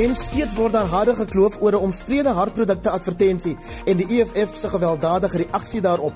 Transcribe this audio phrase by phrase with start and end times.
[0.00, 4.68] En steeds word daar harde gekloof oor 'n omstrede hartprodukte advertensie en die EFF se
[4.68, 6.14] gewelddadige reaksie daarop.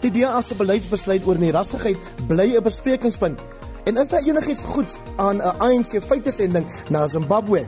[0.00, 3.40] Die DA se beleidsbesluit oor die rassigheid bly 'n besprekingspunt.
[3.84, 7.66] En is daar enigiets goeds aan 'n ANC feitesending na Zimbabwe?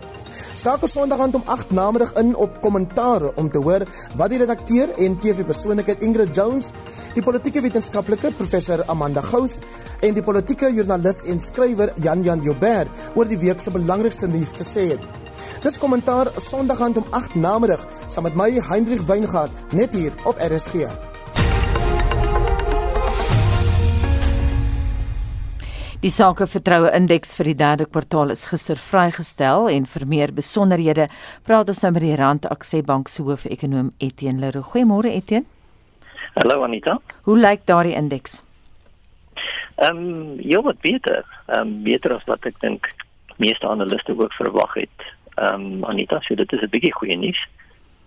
[0.55, 3.83] Skakel Sondag aand om 8 namiddag in op kommentaar om te hoor
[4.17, 6.71] wat die redakteur en TV-persoonlikheid Ingrid Jones,
[7.13, 9.59] die politieke wetenskaplike professor Amanda Gous
[10.01, 14.51] en die politieke joernalis en skrywer Jan Jan Joubert oor die week se belangrikste nuus
[14.51, 15.24] te sê het.
[15.63, 20.39] Dis kommentaar Sondag aand om 8 namiddag saam met my Hendrik Weingart net hier op
[20.39, 20.89] RSG.
[26.05, 31.07] Die sakevertroue indeks vir die derde kwartaal is gister vrygestel en vir meer besonderhede
[31.49, 34.69] praat ons nou met die Rand Aksie Bank se hoof-ekonoom Etienne Leroux.
[34.75, 35.49] Goeiemôre Etienne.
[36.37, 36.99] Hallo Anita.
[37.25, 38.43] Hoe lyk daardie indeks?
[39.81, 41.25] Ehm um, ja, wat beter.
[41.47, 42.91] Ehm um, beter as wat ek dink
[43.41, 45.09] meeste analiste ook verwag het.
[45.35, 47.49] Ehm um, Anita, so dit is 'n bietjie goeie nuus.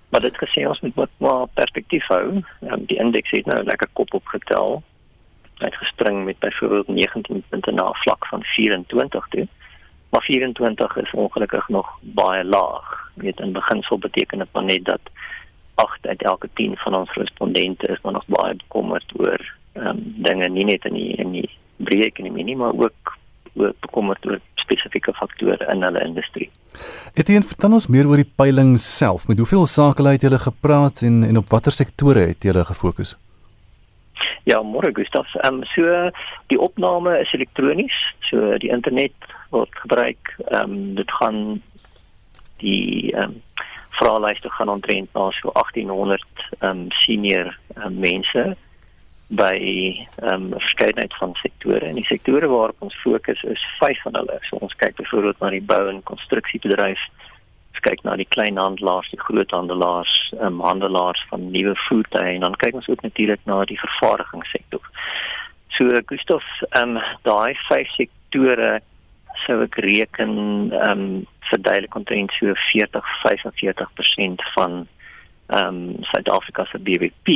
[0.10, 2.28] Maar dit gesê ons moet wat maar perspektief hou.
[2.62, 4.84] Ehm um, die indeks het nou lekker kop opgetel
[5.58, 9.48] uitgespring met byvoorbeeld 19 punte na 'n vlak van 24 toe.
[10.10, 13.12] Maar 24 is ongelukkig nog baie laag.
[13.16, 15.02] Jy weet in beginsel beteken dit maar net dat
[15.76, 20.14] 8 uit elke 10 van ons respondente is maar nog baie bekommerd oor ehm um,
[20.16, 23.18] dinge nie net in die in die breë ekonomie nie, maar ook
[23.54, 26.50] oor bekommerd oor spesifieke faktore in hulle industrie.
[27.14, 29.28] Etienne, vertel ons meer oor die peiling self.
[29.28, 33.18] Met hoeveel sake het julle gepraat en en op watter sektore het julle gefokus?
[34.48, 35.28] Ja, môre Gustaf.
[35.44, 36.12] Ehm um, so
[36.48, 37.98] die opname is elektronies.
[38.30, 39.14] So die internet
[39.50, 40.36] word gebruik.
[40.52, 41.62] Ehm um, dit gaan
[42.64, 43.42] die ehm um,
[43.98, 46.24] vraelyste gaan ontrent na so 1800
[46.60, 48.56] ehm um, senior um, mense
[49.28, 51.86] by ehm um, verskeidenheid van sektore.
[51.86, 54.40] En die sektore waarop ons fokus is vyf van hulle.
[54.48, 57.02] So ons kyk byvoorbeeld na die bou en konstruksiebedryf,
[57.88, 62.80] kyk na die kleinhandelaars, die groothandelaars, ehm um, handelaars van nuwe voertuie en dan kyk
[62.80, 64.84] ons ook natuurlik na die vervaardigingssektor.
[65.78, 68.78] So Gustav, ehm um, daai vyf sektore
[69.46, 70.38] sou ek reken
[70.72, 74.88] ehm um, verduidelik omtrent so 40-45% van
[75.48, 77.28] ehm um, Suid-Afrika se BBP.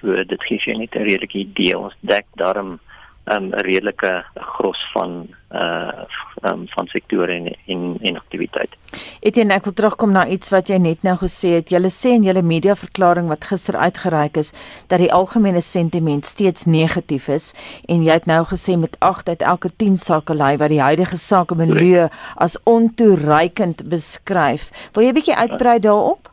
[0.00, 1.78] So dit gee jou net 'n redelike idee.
[1.78, 2.80] Ons dek daarom
[3.24, 6.04] um, 'n redelike gros van uh
[6.42, 8.76] um, van sektore en en en aktiwiteit.
[9.20, 11.70] Etienne, ek wil terugkom na iets wat jy net nou gesê het.
[11.70, 14.52] Jy sê in julle media verklaring wat gister uitgereik is
[14.88, 17.52] dat die algemene sentiment steeds negatief is
[17.86, 22.08] en jy het nou gesê met 8 uit elke 10 sakelei wat die huidige sakemilieu
[22.36, 24.70] as ontoereikend beskryf.
[24.94, 26.31] Wil jy 'n bietjie uitbrei daarop?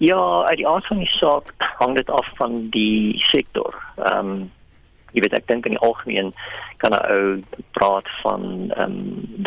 [0.00, 3.76] Ja, uit die aard van die saak hang dit af van die sektor.
[3.96, 4.52] Ehm um,
[5.12, 6.30] jy weet ek dink in die algemeen
[6.80, 7.24] kan 'n ou
[7.76, 8.96] praat van ehm um,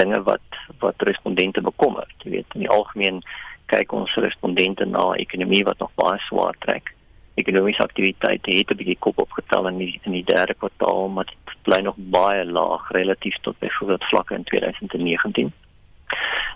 [0.01, 2.05] dinge wat wat respondente bekommer.
[2.21, 3.23] Jy weet in die algemeen
[3.65, 6.93] kyk ons respondente na ekonomie wat nog baie swaar trek.
[7.33, 11.57] Ekonomiese aktiwiteit het 'n bietjie kop opgetel in die in die derde kwartaal, maar dit
[11.63, 15.53] bly nog baie laag relatief tot byvoorbeeld vlakke in 2019.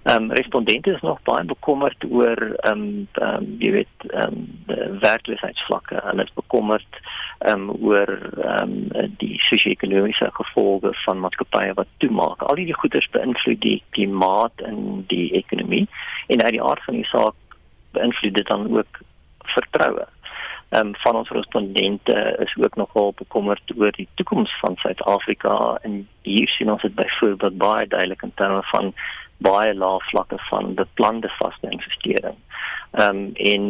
[0.04, 4.38] Ehm um, respondente is nog baie bekommerd oor ehm um, ehm um, jy weet ehm
[4.68, 6.00] um, werkloosheidsvlakke.
[6.04, 7.00] Hulle is bekommerd
[7.40, 8.14] ehm um, oor
[8.44, 12.42] ehm um, die sosio-ekonomiese gevolge van maatskappye wat toemaak.
[12.42, 15.88] Al hierdie goeders beïnvloed die klimaat in die ekonomie
[16.28, 17.60] en uit die aard van die saak
[17.98, 19.04] beïnvloed dit dan ook
[19.58, 20.08] vertroue.
[20.70, 22.18] Ehm um, van ons respondente
[22.48, 27.58] is ook nogal bekommerd oor die toekoms van Suid-Afrika en hier sien ons dit byvoorbeeld
[27.58, 28.94] baie duidelik in terme van
[29.38, 32.38] baie lae vlakke van beplande vaste investering.
[32.92, 33.64] Ehm um, en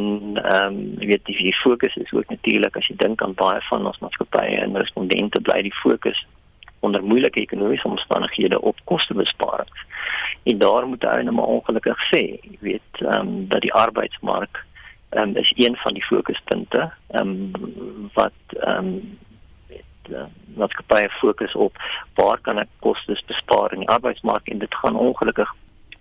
[0.44, 3.86] ehm um, weet die, die fokus is ook natuurlik as jy dink aan baie van
[3.86, 6.26] ons maatskappye en respondente bly die fokus
[6.80, 9.86] onder moeilike ekonomiese omstandighede op kostebesparings.
[10.44, 14.64] En daar moet hy nou maar ongelukkig sê, jy weet ehm um, dat die arbeidsmark
[15.10, 19.18] ehm um, is een van die fokuspunte ehm um, wat ehm um,
[20.56, 21.78] maatskappye fokus op
[22.16, 25.54] waar kan ek kostes bespaar in die arbeidsmark en dit gaan ongelukkig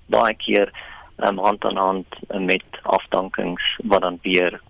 [0.06, 0.72] baie keer
[1.16, 2.06] um, hand aan hand
[2.38, 4.60] met afdankings wat dan weer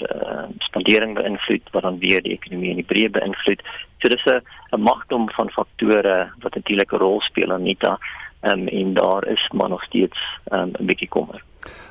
[0.00, 3.62] uh, spandering beïnvloed wat dan weer die ekonomie in die breë beïnvloed.
[4.00, 4.40] So dis 'n
[4.72, 7.98] 'n magdom van faktore wat natuurlik 'n rol speel Anita
[8.42, 10.18] um, en daar is maar nog steeds
[10.52, 11.42] um, 'n bietjie kommer.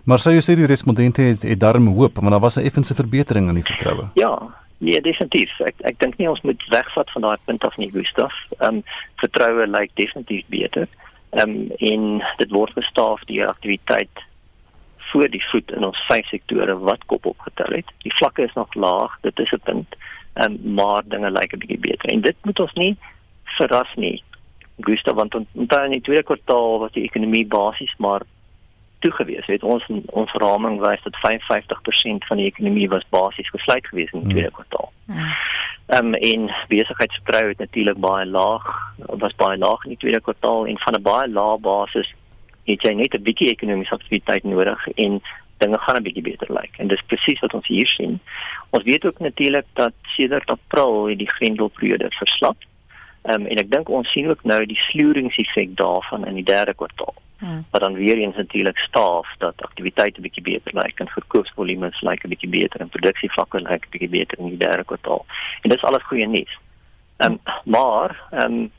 [0.03, 2.95] Maar sou jy sê die respondente het, het darm hoop want daar was 'n effense
[2.95, 4.09] verbetering in die vertroue?
[4.13, 4.39] Ja,
[4.79, 5.51] Nee, definitief.
[5.67, 8.35] Ek ek dink nie ons moet wegvat van daai punt af nie, Gustaf.
[8.59, 8.83] Ehm um,
[9.19, 10.87] vertroue lyk definitief beter.
[11.35, 12.05] Ehm um, en
[12.39, 14.23] dit word gestaaf die aktiwiteit
[15.09, 17.91] voor die voet in ons vyf sektore wat kop opgetel het.
[18.05, 19.99] Die vlakke is nog laag, dit is 'n punt.
[20.33, 22.09] Ehm um, maar dinge lyk 'n bietjie beter.
[22.09, 22.97] En dit moet ons nie
[23.59, 24.23] verras nie.
[24.79, 28.21] Gustaf, want onthou in die tweede kwartaal was die ekonomie basies maar
[28.99, 29.45] toegewees.
[29.45, 34.23] Weet ons ons verraming wys dat 55% van die ekonomie was basies gesluit gewees in
[34.23, 34.91] die tweede kwartaal.
[35.05, 35.33] Hmm.
[35.89, 38.65] Ehm um, en besigheidsvertroue het natuurlik baie laag,
[38.97, 42.13] was baie laag in die tweede kwartaal en van 'n baie lae basis
[42.63, 45.21] het jy net 'n bietjie ekonomiese aktiwiteit nodig en
[45.57, 46.77] dinge gaan 'n bietjie beter lyk.
[46.77, 48.19] En dis presies wat ons hier sien.
[48.69, 52.57] Ons weet ook natuurlik dat sedert April het die grendelperiode verslap.
[53.21, 56.73] Ehm um, en ek dink ons sien ook nou die slueringseffek daarvan in die derde
[56.73, 57.15] kwartaal.
[57.39, 57.65] Hmm.
[57.71, 62.23] Maar dan weer eens natuurlik staaf dat aktiwiteit 'n bietjie beter lyk en verkoopsvolumes lyk
[62.23, 65.25] 'n bietjie beter en produksievlakke lyk 'n bietjie beter in die derde kwartaal.
[65.61, 66.59] En dis alles goeie nuus.
[67.17, 68.71] Ehm um, maar ehm um,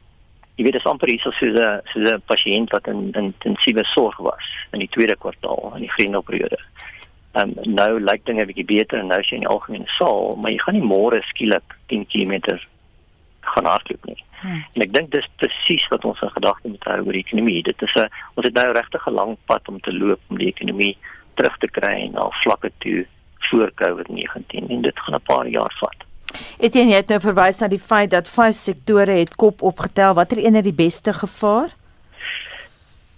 [0.54, 4.16] jy weet dit is amper iets soos 'n soos 'n pasiënt wat in intensiewe sorg
[4.16, 6.58] was in die tweede kwartaal in die grendelperiode.
[7.32, 10.36] Ehm um, nou lyk dinge bietjie beter en nou is jy in die algemene saal,
[10.36, 12.58] maar jy gaan nie môre skielik 10 km
[13.54, 14.24] gaan hardloop nie.
[14.40, 14.64] Hmm.
[14.74, 17.62] En ek dink dis presies wat ons in gedagte moet hou oor die ekonomie.
[17.62, 20.52] Dit is 'n ons het nou regtig 'n lang pad om te loop om die
[20.54, 20.96] ekonomie
[21.34, 23.06] terug te kry na vlakke toe
[23.50, 26.00] voor COVID-19 en dit gaan 'n paar jaar vat.
[26.58, 30.14] Etienne het nou verwys na die feit dat vyf sektore het kop opgetel.
[30.14, 31.79] Watter een het die beste gevaar?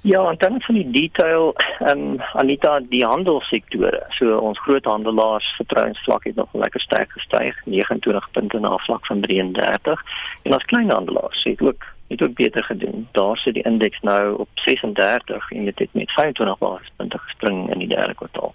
[0.05, 4.03] Ja, en dan van die detail, ehm um, Anita, die handelssektore.
[4.09, 9.21] So ons groot handelaars vertrouensvlak het nog lekker sterk gestyg, 29 punte na vlak van
[9.21, 10.03] 33.
[10.43, 13.09] En ons kleinhandelaars het ook het ook beter gedoen.
[13.13, 17.79] Daar sit die indeks nou op 36 en dit het met 25 basispunte gespring in
[17.79, 18.55] die derde kwartaal.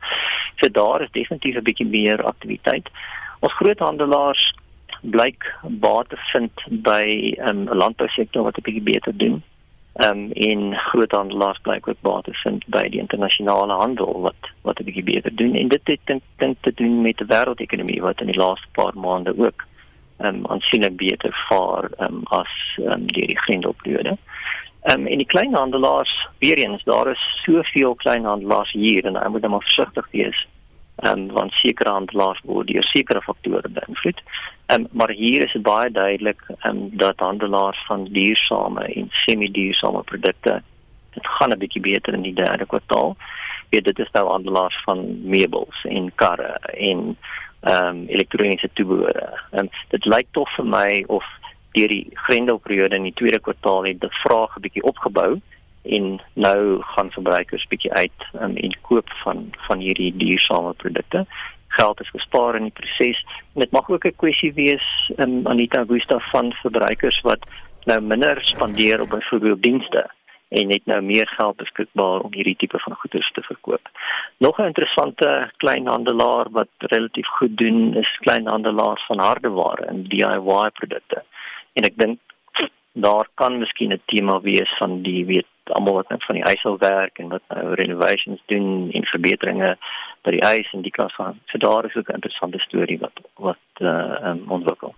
[0.56, 2.90] So daar is definitief 'n bietjie meer aktiwiteit.
[3.40, 4.56] Ons groot handelaars
[5.02, 9.44] blyk baat te vind by ehm, 'n um, landbousektor wat 'n bietjie beter doen
[10.06, 14.84] um, en groothandelaars blyk ook baie te vind by die internasionale handel wat wat 'n
[14.90, 18.32] bietjie beter doen en dit het dink dink te doen met die wêreldekonomie wat in
[18.34, 19.66] die laaste paar maande ook
[20.18, 24.18] um, aansienlik beter vaar um, as um, die grendelperiode.
[24.82, 29.42] Ehm um, en die kleinhandelaars weer eens daar is soveel kleinhandelaars hier en hulle moet
[29.42, 30.48] dan maar versigtig wees
[30.98, 34.22] ehm um, want sekere handelaars word deur sekere faktore beïnvloed.
[34.66, 39.08] Ehm um, maar hier is dit baie duidelik ehm um, dat handelaars van duursame en
[39.26, 40.62] semi-duursame produkte
[41.14, 43.16] dit gaan 'n bietjie beter in die derde kwartaal.
[43.70, 46.54] Ja, dit is nou handelaars van meubels en karre
[46.90, 47.18] en
[47.62, 49.42] ehm um, elektroniese toebehore.
[49.52, 51.26] En um, dit lyk tog vir my of
[51.72, 55.42] deur die grendelperiode in die tweede kwartaal het die vraag 'n bietjie opgebou
[55.88, 61.26] en nou gaan verbruikers bietjie uit um, en koop van van hierdie duursame produkte.
[61.68, 63.24] Geld is gespaar in die proses.
[63.54, 67.50] Dit mag ook 'n kwessie wees um, Anita Augusta van verbruikers wat
[67.86, 70.10] nou minder spandeer op byvoorbeeld dienste
[70.48, 73.90] en net nou meer geld beskikbaar om hierdie tipe van goederes te verkoop.
[74.38, 81.24] Nog 'n interessante kleinhandelaar wat relatief goed doen is kleinhandelaars van hardeware en DIY produkte.
[81.74, 82.20] En ek dink
[83.02, 86.64] daar kan miskien 'n tema wees van die weet almal wat net van die huis
[86.66, 89.78] al werk en wat nou renovations doen en verbeteringe
[90.22, 91.40] by die huis en die klas van.
[91.46, 94.96] So daar is ook 'n interessante storie wat wat uh um, ontwikkel.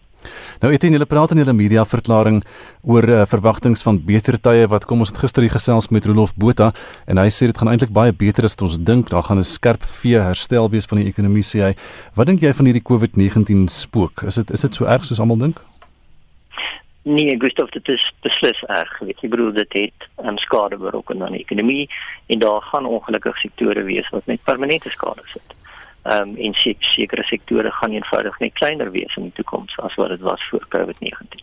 [0.59, 2.43] Nou het jy praat in julle media verklaring
[2.83, 6.35] oor uh, verwagtinge van beter tye wat kom ons het gister hier gesels met Rolof
[6.35, 6.73] Botha
[7.07, 9.83] en hy sê dit gaan eintlik baie beter as ons dink daar gaan 'n skerp
[9.83, 11.73] vee herstel wees van die ekonomie sê hy
[12.15, 15.37] wat dink jy van hierdie COVID-19 spook is dit is dit so erg soos almal
[15.37, 15.57] dink
[17.01, 18.99] Nee, Gustav, dit is beslis erg.
[18.99, 21.89] Weet jy, bedoel dit het um, skade berokken aan die ekonomie
[22.27, 25.55] en daar gaan ongelukkig sektore wees wat met permanente skade sit.
[26.03, 30.09] Ehm um, en sekere sektore gaan eenvoudig net kleiner wees in die toekoms as wat
[30.09, 31.39] dit was voor COVID-19.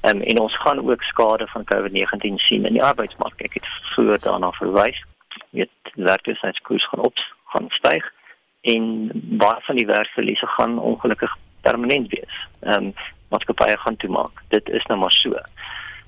[0.00, 3.40] Ehm um, en ons gaan ook skade van COVID-19 sien in die arbeidsmark.
[3.40, 5.04] Ek het vroeër daarna verwys.
[5.50, 8.12] Weet werkloosheidskoers gaan op, gaan styg
[8.60, 12.34] en baie van die werkverliese gaan ongelukkig permanent wees.
[12.60, 12.94] Ehm um,
[13.28, 14.42] maatskappye gaan toemaak.
[14.48, 15.32] Dit is nou maar so.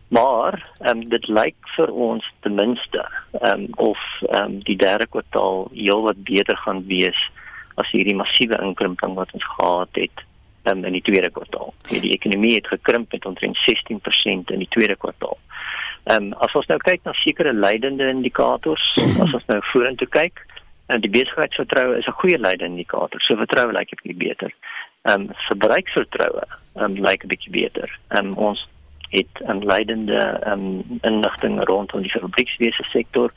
[0.08, 3.02] Maar ehm um, dit lyk vir ons ten minste
[3.40, 3.98] ehm um, of
[4.28, 7.18] ehm um, die derde kwartaal heelwat beter gaan wees
[7.74, 10.24] as hierdie massiewe inkrimping wat ons gehad het
[10.64, 11.74] um, in die tweede kwartaal.
[11.90, 15.38] Die, die ekonomie het gekrimp met omtrent 16% in die tweede kwartaal.
[16.04, 18.84] Ehm um, as ons nou kyk na sekere leidende indikators,
[19.24, 20.40] as ons nou vorentoe kyk,
[20.88, 23.20] en die besigheidsvertroue is 'n goeie leidende indikator.
[23.20, 24.52] So vertroue lyk ek bietjie beter
[25.08, 26.42] ehm um, verbruiksvertroue
[26.74, 27.98] ehm um, lyk 'n bietjie beter.
[28.08, 28.68] Ehm um, ons
[29.10, 33.30] het 'n leidende ehm um, inligting rondom die fabriekswese sektor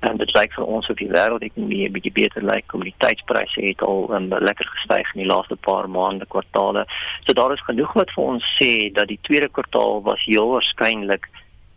[0.00, 2.66] en dit lyk vir ons of die wêreldekonomie 'n bietjie beter lyk.
[2.66, 6.86] Kommoditeitspryse het al um, lekker gestyg in die laaste paar maande, kwartaale.
[7.24, 11.28] So daar is genoeg wat vir ons sê dat die tweede kwartaal was heel waarskynlik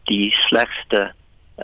[0.04, 1.14] die slegste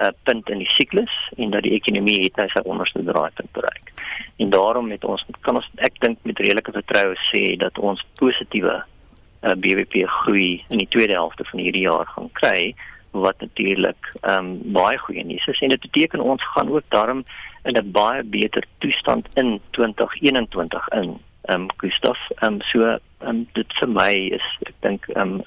[0.02, 3.94] uh, punt in die siklus en dat die ekonomie het nou sy onderste draaipunt bereik.
[4.38, 8.75] En daarom met ons kan ons ek dink met redelike vertroue sê dat ons positiewe
[8.82, 12.75] uh, BBP groei in die tweede helfte van hierdie jaar gaan kry
[13.16, 17.24] wat natuurlik ehm um, baie goeie nuus is en dit beteken ons gaan ook daarom
[17.64, 23.00] in 'n baie beter toestand in 2021 in ehm um, Gustaf ehm um, so ehm
[23.30, 25.44] um, dit vir my is ek dink ehm um,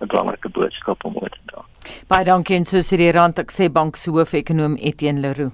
[0.00, 1.64] 'n belangrike boodskap om oor te dra.
[2.08, 5.52] Baie dankie en so sê die Rand ek sê bank se hoofekonoom Etienne Leroux.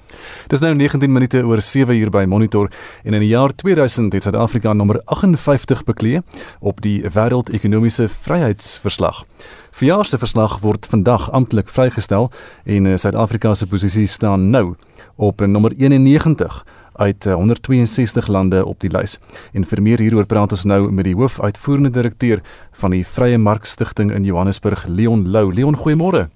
[0.48, 2.70] Dis nou 19 minute oor 7 uur by Monitor
[3.04, 6.22] en in die jaar 2000 het Suid-Afrika nommer 58 beklee
[6.60, 9.24] op die wêreldekonomiese vryheidsverslag.
[9.70, 12.30] Verjaar se verslag word vandag amptelik vrygestel
[12.64, 14.74] en eh, Suid-Afrika se posisie staan nou
[15.16, 16.64] op nommer 91
[16.98, 19.18] uit 162 eh, lande op die lys.
[19.52, 22.42] En vir meer hieroor praat ons nou met die hoofuitvoerende direkteur
[22.80, 25.52] van die Vrye Mark Stichting in Johannesburg, Leon Lou.
[25.54, 26.28] Leon, goeiemôre.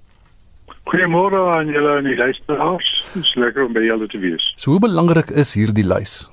[0.90, 2.92] Goeiemôre aan julle en die luisteraars.
[3.14, 4.52] Dit is lekker om by julle te wees.
[4.57, 6.25] So hoe belangrik is hierdie lys?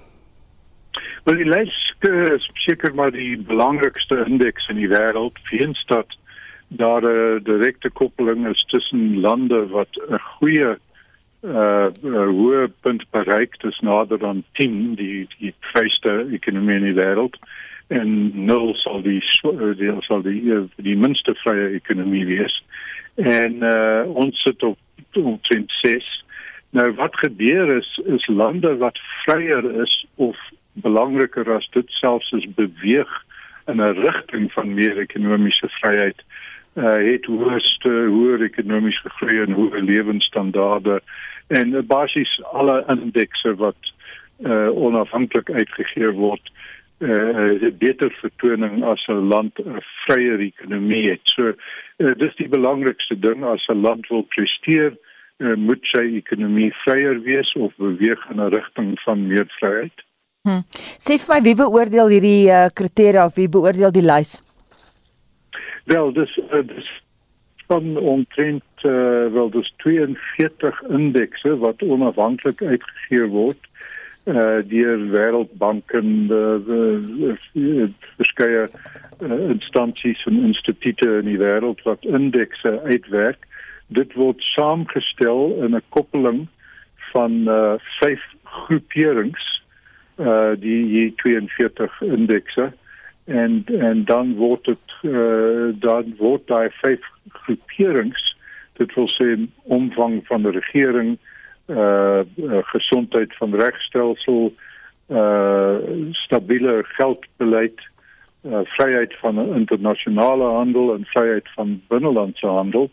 [1.28, 1.76] Wel die lys
[2.08, 6.16] is seker maar die belangrikste indeks in die wêreld, weens dat
[6.70, 10.78] daar 'n direkte koppeling is tussen lande wat 'n goeie
[11.44, 17.00] uh, uh hoë punt bereik dis nader aan 10 die die vryste ekonomie in die
[17.00, 17.40] wêreld
[17.90, 18.10] en
[18.46, 20.42] nul sal die uh, die sal die
[20.78, 22.56] die minste vrye ekonomie wees.
[23.16, 24.78] En uh ons sit op
[25.18, 26.06] op 26
[26.78, 30.38] nou wat gebeur is is lande wat vryer is of
[30.74, 33.10] belangriker as dit selfs is beweeg
[33.68, 36.22] in 'n rigting van meer ekonomiese vryheid
[36.76, 41.02] uh het hoogste hoër ekonomiese groei en hoë lewensstandaarde
[41.48, 43.94] en uh, basies alle indekse wat
[44.46, 46.52] uh onafhanklik uitgegee word
[47.00, 51.22] uh beter vertoning as 'n land 'n vryer ekonomie het.
[51.24, 51.54] So
[51.98, 54.98] uh, dis die belangrikste ding as 'n land wil presteer,
[55.38, 59.98] uh, moet sy ekonomie vryer wees of beweeg in 'n rigting van meer vryheid.
[60.44, 60.62] Hm.
[60.98, 64.40] Sê vir my wie beoordeel hierdie uh, kriteria of wie beoordeel die lys?
[65.90, 67.02] Wel, dis uh, dis
[67.68, 68.92] van omtrent uh,
[69.34, 73.68] wel dus 42 indekse wat onafhanklik uitgegee word
[74.26, 76.12] uh deur wêreldbanke en
[78.20, 83.48] verskeie uh, instansies en instituie in die wêreld wat indekse uitwerk.
[83.88, 86.44] Dit word saamgestel in 'n koppeling
[87.14, 89.50] van uh vyf groeperings
[90.20, 92.70] uh die 42 indekse.
[92.70, 92.89] uh
[93.30, 97.06] en en dan word dit uh, dan word daai vyf
[97.46, 98.24] groeperings
[98.82, 99.36] dit wil sê
[99.78, 101.18] omvang van die regering
[101.68, 104.52] uh, uh gesondheid van regstelsel
[105.10, 105.78] uh
[106.26, 107.86] stabiele geldbeleid
[108.48, 112.90] uh vryheid van internasionale handel en vryheid van binnelandse handel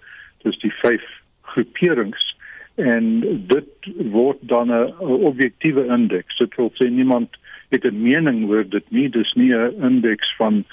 [0.47, 1.05] dis die vyf
[1.57, 2.35] groeperings.
[2.75, 3.05] En
[3.49, 6.37] dit word dan 'n objektiewe indeks.
[6.37, 7.37] Dit wil sê niemand
[7.69, 10.65] het 'n mening oor dit nie dis nie 'n indeks van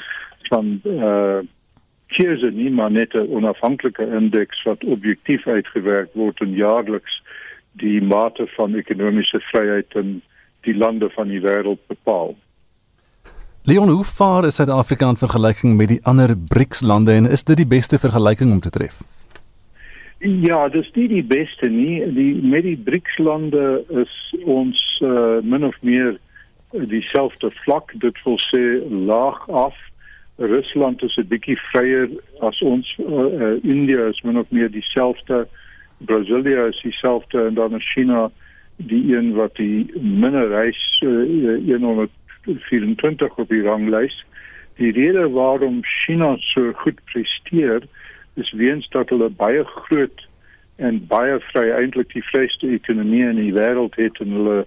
[0.50, 1.42] van uh
[2.14, 7.22] keuse nie maar net 'n onafhanklike indeks wat objektief uitgewerk word en jaarliks
[7.72, 10.22] die mate van ekonomiese vryheid in
[10.62, 12.36] die lande van die wêreld bepaal.
[13.64, 17.58] Leon, hoe vaar is Suid-Afrika in vergelyking met die ander BRICS lande en is dit
[17.58, 19.02] die beste vergelyking om te tref?
[20.20, 22.14] Ja, dis nie die beste nie.
[22.16, 26.18] Die met die BRICS lande is ons uh, min of meer
[26.74, 27.94] dieselfde vlak.
[28.00, 29.76] Dit wil sê laag af
[30.38, 35.48] Rusland is 'n bietjie vryer as ons uh, uh, India is min of meer dieselfde
[35.98, 38.32] Brasilia is dieselfde en dan is China
[38.76, 44.26] die een wat die minder reis uh, 124 op die ranglys
[44.76, 47.82] die rede waarom China so goed presteer
[48.34, 50.28] is weens dat hulle baie groot
[50.76, 54.66] en baie vry eintlik die vryste ekonomie in die wêreld het en hulle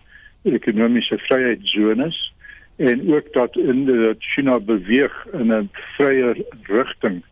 [0.54, 2.34] ekonomiese vryheidszones
[2.76, 7.22] en ook dat in dat China beweeg in 'n vryer rigting.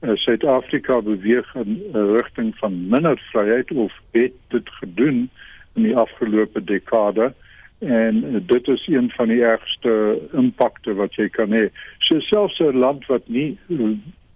[0.00, 5.30] Uh, Suid-Afrika beweeg in 'n rigting van minder vryheid of het dit gedoen
[5.74, 7.34] in die afgelope dekade
[7.78, 11.68] en dit is een van die ergste impakte wat jy kan hê.
[11.98, 13.58] So selfs 'n land wat nie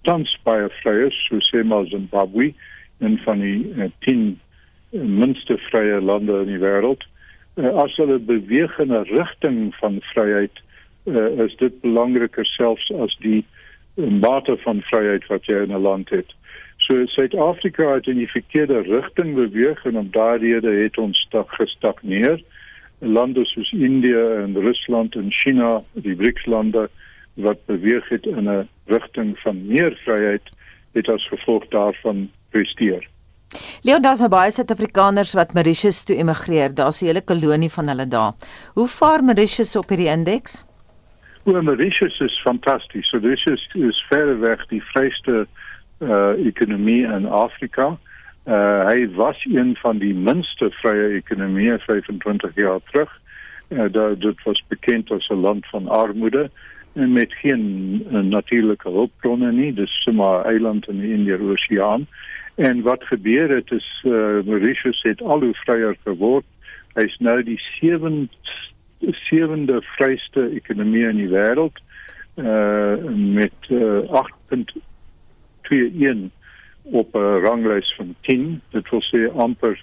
[0.02, 2.54] tans baie vry is, so sê maar Zimbabwe,
[2.98, 4.40] een van die uh, 10
[4.90, 7.12] minste vrye lande in die wêreld, uh,
[7.56, 10.62] as hulle beweeg in 'n rigting van vryheid
[11.04, 13.44] uh, is dit belangriker selfs as die
[13.96, 16.32] mate van vryheid wat jy in 'n land het.
[16.76, 22.42] So Suid-Afrika het in die verkeerde rigting beweeg en om daardie het ons stag gestagneer.
[22.98, 26.88] Lande soos Indië en Rusland en China, die BRICS-lande
[27.34, 30.42] wat beweeg het in 'n rigting van meer vryheid,
[30.92, 33.11] het as gevolg daarvan presteer.
[33.82, 36.74] Leon, daar's nou baie Suid-Afrikaners wat Mauritius toe emigreer.
[36.74, 38.32] Daar's 'n hele kolonie van hulle daar.
[38.74, 40.64] Hoe vaar Mauritius op hierdie indeks?
[41.44, 43.08] Well, Mauritius is fantasties.
[43.08, 45.46] So Mauritius is verder weg die vryste
[45.98, 47.98] uh, economie in Afrika.
[48.46, 53.10] Uh hy was een van die minste vrye ekonomieë 25 jaar terug.
[53.68, 56.50] Uh dit was bekend as 'n land van armoede
[56.92, 57.62] met geen
[58.10, 62.06] uh, natuurlike hulpbronne nie, dis sommer eiland in die Indiese Oseaan.
[62.54, 66.44] En wat gebeur het is uh Mauritius het al hoe vryer geword.
[66.94, 68.28] Hy's nou die sewende
[69.28, 71.80] sewende vryste ekonomie in die wêreld
[72.36, 74.22] uh met uh,
[74.52, 76.28] 8.21
[76.82, 79.80] op 'n ranglys van 10 dit wil sê amper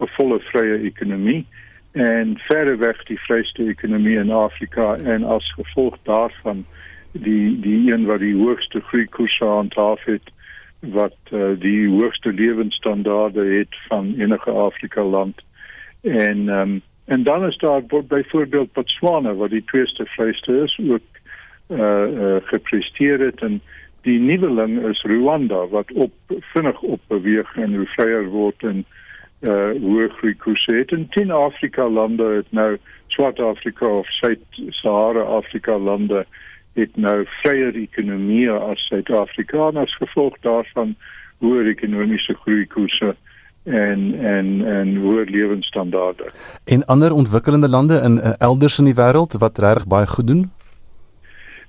[0.00, 1.46] 'n volle vrye ekonomie
[1.94, 6.64] en verder weg die vryste ekonomie in Afrika en as gevolg daarvan
[7.12, 10.32] die die een wat die hoogste groeikoers handhaaf het
[10.80, 15.38] wat uh, die hoogste lewensstandaarde het van enige Afrika land.
[16.02, 21.08] En um, en dan is daar byvoorbeeld Botswana wat die tweede vryste is ook
[21.68, 23.40] uh, uh gepresteer het.
[23.40, 23.60] En
[24.02, 29.03] die nuweling is Rwanda wat op vinnig op beweeg en hoe vryer word en uh
[29.40, 36.26] hoe groei koers het en 10 Afrika lande het nou Suid-Afrika of Suid-Sahara Afrika lande
[36.72, 40.96] het nou vryer ekonomie as Suid-Afrika as gevolg daarvan
[41.38, 43.14] hoër ekonomiese groei koerse
[43.64, 46.30] en en en hoër lewensstandaarde.
[46.64, 50.50] En ander ontwikkelende lande in uh, elders in die wêreld wat reg baie goed doen?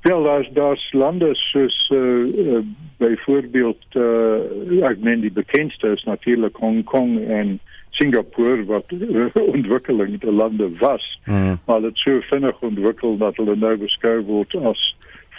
[0.05, 2.59] Wel, daar's daar's lande soos uh, uh,
[2.97, 7.55] byvoorbeeld uh, ek meen die bekendste is natuurlik Hong Kong en
[7.89, 11.19] Singapore wat uh, ontwikkelende lande was.
[11.25, 11.57] Mm.
[11.65, 14.83] Maar dit sou vinnig ontwikkel dat hulle nou beskou word as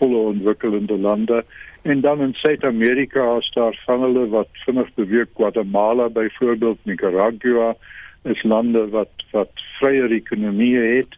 [0.00, 1.44] volle ontwikkelende lande.
[1.82, 7.76] En dan in Suid-Amerika is daar van hulle wat vinnig beweeg Guatemala byvoorbeeld Nicaragua
[8.22, 11.14] is lande wat wat vryer ekonomieë het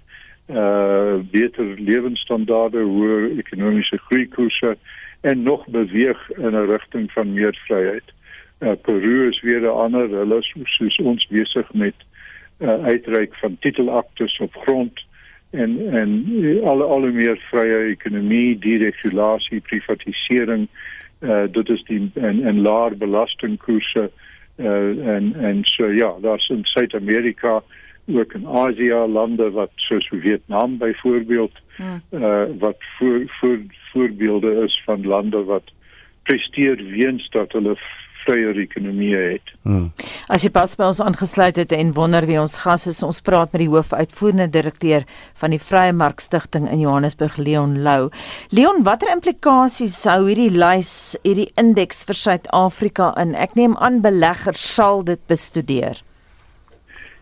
[0.51, 4.77] uh beter lewensstandaarde, hoër ekonomiese groeikoerse
[5.21, 8.13] en nog beweeg in 'n rigting van meer vryheid.
[8.61, 11.95] Uh Peru is weer 'n ander, hulle is soos ons besig met
[12.61, 15.05] uh uitreik van titelaktes op grond
[15.51, 16.11] en en
[16.65, 20.69] alle alle meer vrye ekonomie, deregulasie, privatisering,
[21.21, 24.11] uh dit is die en en laer belastingkoerse
[24.57, 27.63] uh en en so ja, daar's in Suid-Amerika
[28.17, 32.03] ook in Asië lande wat soos Vietnam byvoorbeeld hmm.
[32.11, 33.59] uh wat voor voor
[33.93, 35.73] voorbeelde is van lande wat
[36.23, 37.77] presteer weens dat hulle
[38.29, 39.53] vrye ekonomie het.
[39.63, 39.91] Hmm.
[40.29, 43.53] As jy pas by ons aangesluit het en wonder wie ons gas is, ons praat
[43.55, 45.07] met die hoofuitvoerende direkteur
[45.41, 48.11] van die Vrye Mark Stichting in Johannesburg, Leon Lou.
[48.53, 53.33] Leon, watter implikasies sou hierdie lys, hierdie indeks vir Suid-Afrika in?
[53.39, 56.03] Ek neem aan beleggers sal dit bestudeer.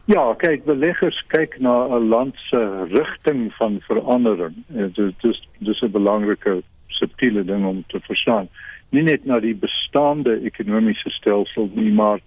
[0.07, 4.55] Ja, kyk, beleggers kyk na 'n land se rigting van verandering.
[4.69, 8.49] Dit is dis 'n belangrike subtiele ding om te verstaan.
[8.91, 12.21] Nie net na die bestaande ekonomiese stelsel nie, maar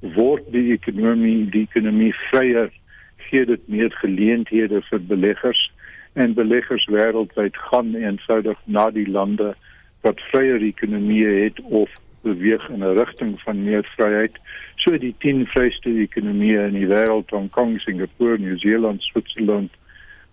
[0.00, 2.70] word die ekonomie die ekonomie vryer,
[3.16, 5.72] gee dit meer geleenthede vir beleggers
[6.12, 9.54] en beleggers wêreldwyd gaan eenvoudig na die lande
[10.00, 11.90] wat vryer ekonomieë het of
[12.26, 14.36] beweeg in 'n rigting van meer vryheid.
[14.76, 19.70] So die 10 vryste ekonomieë in die wêreld, Hong Kong, Singapore, New Zealand, Switzerland,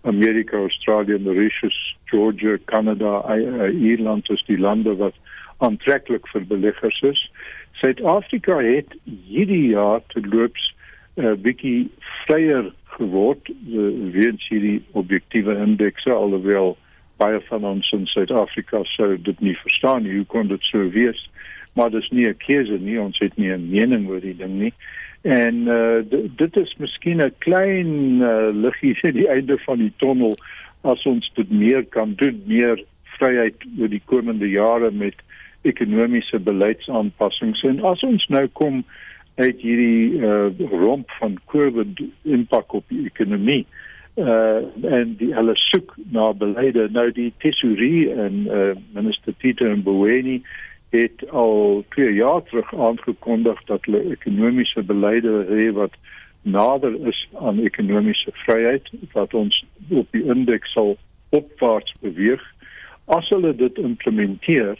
[0.02, 3.22] Amerika, Australië, Mauritius, Georgia, Kanada,
[3.70, 5.14] Ierland is die lande wat
[5.58, 7.30] aantreklik vir beleggers is.
[7.80, 10.74] Suid-Afrika het hierdie jaar te loops
[11.16, 11.90] 'n uh, bietjie
[12.26, 16.76] vryer geword uh, weens hierdie objektiewe indekse alhoewel
[17.16, 21.20] baie van ons in Suid-Afrika sou dit nie verstaan nie hoe kon dit so wees
[21.74, 24.72] maar dis nie 'n keuse nie ons het nie 'n mening oor die ding nie.
[25.22, 26.02] En uh,
[26.36, 30.34] dit is miskien 'n klein uh, liggie aan die einde van die tonnel
[30.82, 32.84] as ons dit meer kan doen meer
[33.18, 35.14] vryheid oor die komende jare met
[35.62, 37.62] ekonomiese beleidsaanpassings.
[37.62, 38.84] En as ons nou kom
[39.34, 43.64] uit hierdie uh, romp van COVID impak op die ekonomie
[44.14, 46.86] uh en die hulle soek na beleide.
[46.94, 50.42] Nou die tesourie en uh, minister Pieter Mboweni
[50.94, 55.96] het al 2 jaar terug aangekondig dat hulle ekonomiese beleide het wat
[56.42, 60.96] nader is aan ekonomiese vryheid wat ons op die indeks sal
[61.28, 62.42] opwaarts beweeg.
[63.04, 64.76] As hulle dit implementeer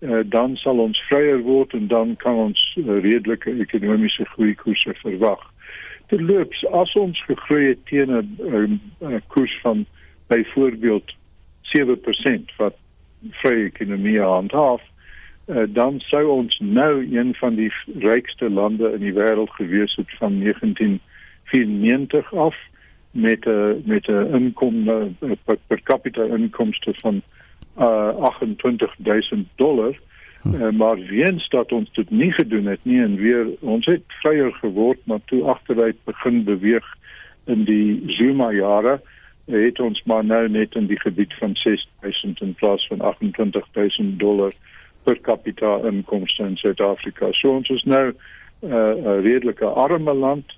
[0.00, 4.94] uh, dan sal ons vryer word en dan kan ons uh, redelike ekonomiese groei koerse
[5.02, 5.42] verwag.
[6.12, 8.80] Terloops as ons gegroei het teen 'n
[9.26, 9.86] koers van
[10.26, 11.14] byvoorbeeld
[11.76, 12.76] 7% wat
[13.30, 14.82] vrye ekonomie handhaaf
[15.46, 20.10] uh, dan sou ons nou een van die rykste lande in die wêreld gewees het
[20.18, 22.56] van 1994 af
[23.10, 27.22] met 'n uh, met 'n inkomste uh, per, per capita inkomste van
[27.78, 28.08] uh,
[28.56, 29.98] 28000 dollar.
[30.44, 34.52] Uh, maar weens dat ons dit nie gedoen het nie en weer ons het vryer
[34.52, 36.84] geword maar toe agteruit begin beweeg
[37.44, 39.00] in die Zuma jare
[39.46, 44.52] het ons maar nou net in die gebied van 6000 in plaas van 28000 dollar
[45.04, 47.32] per capita inkomste in Suid-Afrika.
[47.32, 48.16] So ons is nou 'n
[48.72, 50.52] uh, redelike arme land.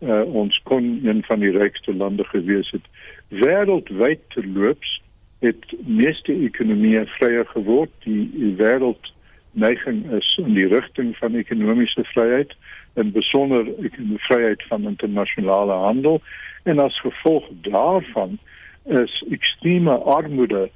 [0.00, 2.86] Uh, ons kon een van die rykste lande gewees het.
[3.28, 5.02] Wêreldwyd terloops
[5.38, 7.90] het meeste ekonomieë vryer geword.
[8.04, 9.12] Die, die wêreld
[9.52, 12.54] neiging is in die rigting van ekonomiese vryheid
[12.94, 16.20] en besonder die vryheid van internasionale handel
[16.62, 18.38] en as gevolg daarvan
[18.84, 20.68] is ekstreme armoede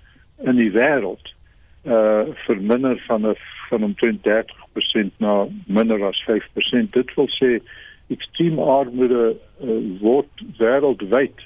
[0.43, 1.35] in die wêreld
[1.85, 3.37] uh verminder van 'n
[3.69, 6.91] van omtrent 30% na minder as 5%.
[6.91, 7.61] Dit wil sê
[8.09, 11.39] ekstreme armoede uh, word wêreldwyd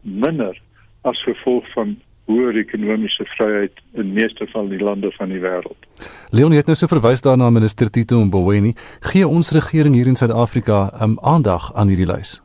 [0.00, 0.60] minder
[1.00, 5.88] as gevolg van hoër ekonomiese vryheid in meeste van die lande van die wêreld.
[6.30, 10.92] Leon het nou so verwys daarna minister Tito Mboweni, gee ons regering hier in Suid-Afrika
[11.02, 12.38] um, aandag aan hierdie lys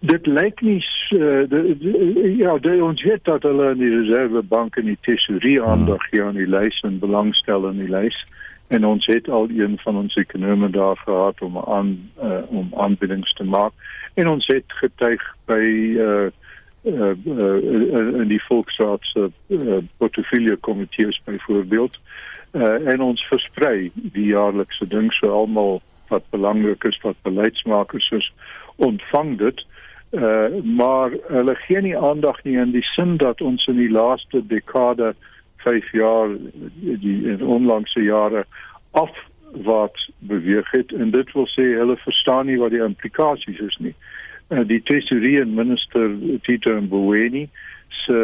[0.00, 0.78] dit lyk nie
[1.10, 5.62] uh, de, de, ja de, ons weet dat hulle in die reservebank en die tesourier
[5.62, 5.70] hmm.
[5.70, 8.18] aandag gee aan die lys en belangstel in die lys.
[8.68, 13.32] En ons het al een van ons ekonome daar gehad om aan uh, om aanbiedings
[13.32, 13.72] te maak.
[14.14, 15.64] En ons het getuig by
[16.04, 16.28] uh,
[16.84, 21.98] uh, uh, in die volksraad se uh, portefeulje komitees byvoorbeeld.
[22.52, 25.08] Uh, en ons versprei die jaarlikse ding.
[25.16, 25.80] So almal
[26.12, 28.32] wat belangrik is wat beleidsmakers is
[28.76, 29.64] ontvang dit.
[29.64, 29.77] Uh,
[30.10, 35.14] maar hulle gee nie aandag nie in die sin dat ons in die laaste dekade
[35.56, 36.28] 5 jaar
[36.80, 38.44] die in onlangse jare
[38.90, 43.94] afwaarts beweeg het en dit wil sê hulle verstaan nie wat die implikasies is nie.
[44.48, 46.14] Uh, die tesourier minister
[46.46, 47.48] Tito Mboweni
[48.04, 48.20] se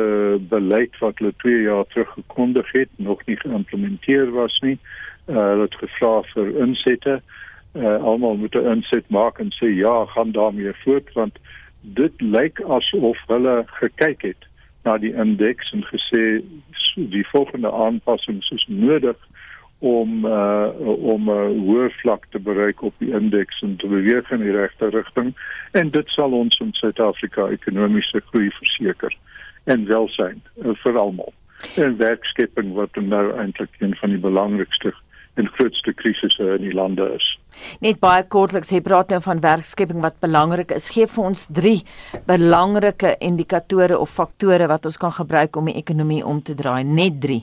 [0.49, 4.79] beleid wat hulle 2 jaar terug gekondig het nog nie geïmplementeer was nie.
[5.27, 7.20] Uh, hulle het gevra vir insette.
[7.75, 11.38] Uh, almal moet 'n inset maak en sê ja, gaan daarmee voort want
[11.85, 14.49] dit lyk asof hulle gekyk het
[14.85, 16.25] na die indeks en gesê
[16.94, 19.16] die volgende aanpassings is nodig
[19.85, 20.68] om uh,
[21.14, 24.57] om 'n uh, hoër vlak te bereik op die indeks en te beweeg in die
[24.57, 25.35] regte rigting
[25.73, 29.16] en dit sal ons in Suid-Afrika ekonomiese groei verseker
[29.64, 31.33] en welsyn uh, vir almal.
[31.77, 34.94] En werkskeping wat nou eintlik een van die belangrikste
[35.35, 37.27] en grootste krisisse in die lande is.
[37.83, 40.90] Net baie kortliks, jy praat nou van werkskepping wat belangrik is.
[40.94, 41.75] Gee vir ons 3
[42.27, 46.85] belangrike indikatore of faktore wat ons kan gebruik om die ekonomie om te draai.
[46.85, 47.42] Net 3.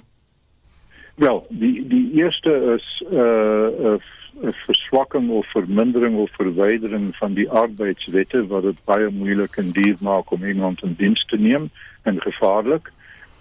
[1.21, 3.99] Wel, die die eerste is 'n uh,
[4.41, 9.97] 'n verswakking of vermindering of verwydering van die arbeidswette wat dit baie moeilik en duur
[10.01, 11.69] maak om iemand in diens te neem
[12.04, 12.91] en gevaarlik.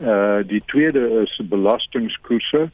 [0.00, 2.70] Uh die tweede is belastingkoerse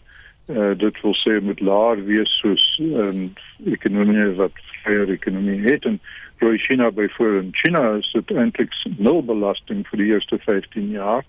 [0.46, 3.32] uh, dit wil sê moet laer wees soos um,
[3.64, 5.84] ekonomie wat vrye ekonomie het.
[5.84, 6.00] En
[6.40, 11.24] vir China byvoorbeeld China is dit eintlik nul belasting vir die eerste 15 jaar.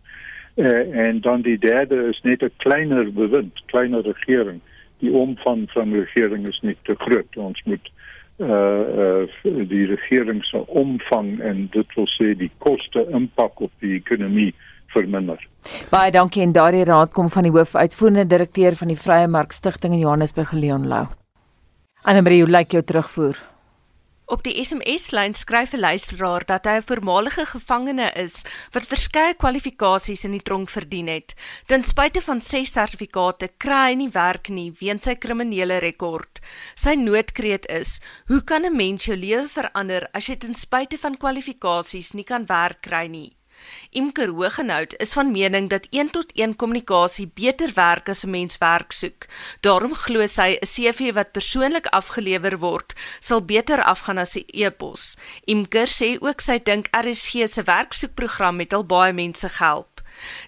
[0.55, 4.61] Uh, en dan die derde is net 'n kleiner bewind kleiner regering.
[4.99, 7.37] Die omvang van regering is nie te groot.
[7.37, 7.91] Ons moet
[8.37, 13.95] uh uh die regering se omvang en dit wil sê die koste impak op die
[13.95, 14.53] ekonomie
[14.97, 15.43] verminder.
[15.91, 19.93] Baie dankie en daardie raad kom van die hoofuitvoerende direkteur van die Vrye Mark Stichting
[19.93, 21.05] in Johannesburg, Leon Lou.
[22.07, 23.39] Annelie, hoe lyk jou terugvoer?
[24.27, 30.23] Op die SMS-lyn skryf 'n luisteraar dat hy 'n voormalige gevangene is wat verskeie kwalifikasies
[30.23, 31.33] in die tronk verdien het.
[31.65, 36.39] Ten spyte van ses sertifikate kry hy nie werk nie weens sy kriminele rekord.
[36.75, 41.17] Sy noodkreet is: "Hoe kan 'n mens jou lewe verander as jy ten spyte van
[41.17, 43.36] kwalifikasies nie kan werk kry nie?"
[43.91, 48.57] Imker Hogenhout is van mening dat 1 tot 1 kommunikasie beter werk as 'n mens
[48.57, 49.25] werk soek.
[49.61, 55.17] Daarom glo sy 'n CV wat persoonlik afgelewer word, sal beter afgaan as 'n e-pos.
[55.45, 59.96] Imker sê ook sy dink RSG se werksoekprogram het al baie mense gehelp.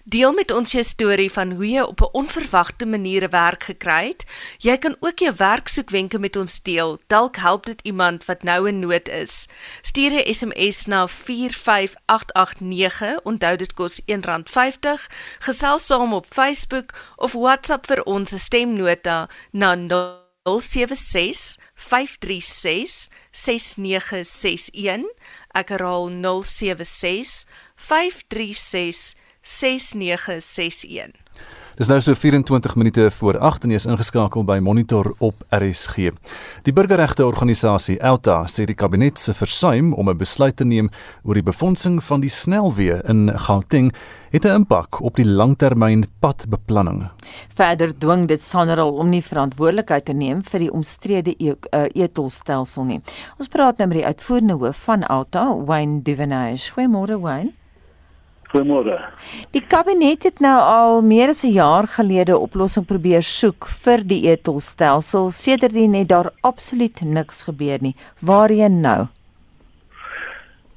[0.04, 4.24] Deel met ons jou storie van hoe jy op 'n onverwagte manier werk gekry het.
[4.58, 6.98] Jy kan ook jou werksoekwenke met ons deel.
[7.06, 9.48] Dalk help dit iemand wat nou in nood is.
[9.82, 13.20] Stuur 'n SMS na 45889.
[13.22, 15.08] Onthou dit kos R1.50.
[15.38, 19.76] Gesels saam op Facebook of WhatsApp vir ons stemnota na
[20.42, 25.04] 076 536 6961.
[25.52, 27.44] Ek herhaal 076
[27.76, 31.20] 536 6961
[31.80, 36.10] Dis nou so 24 minute voor 8 en jy is ingeskakel by Monitor op RSG.
[36.66, 40.90] Die burgerregte organisasie Elta sê die kabinet se versuim om 'n besluit te neem
[41.24, 43.94] oor die befondsing van die snelweë in Gauteng
[44.30, 47.08] het 'n impak op die langtermyn padbeplanning.
[47.54, 52.84] Verder dwing dit Sanral om nie verantwoordelikheid te neem vir die omstrede e-, eh, e-tolstelsel
[52.84, 53.00] nie.
[53.38, 56.72] Ons praat nou met die uitvoerende hoof van Elta, Wayne Divenage.
[56.72, 57.59] Goeiemôre Wayne.
[58.50, 58.96] Goeiemôre.
[59.54, 64.02] Die kabinet het nou al meer as 'n jaar gelede 'n oplossing probeer soek vir
[64.02, 65.30] die etolstelsel.
[65.30, 67.94] Sedertdien het daar absoluut niks gebeur nie.
[68.20, 69.06] Waarheen nou?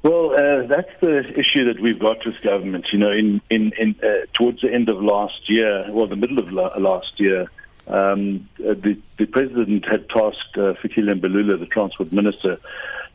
[0.02, 2.92] Well, uh, that's the issue that we've got with government.
[2.92, 6.38] You know, in in in uh, towards the end of last year, well, the middle
[6.38, 7.50] of la last year,
[7.86, 12.58] um, uh, the the president had tasked uh, Fikile Mbalula, the transport minister,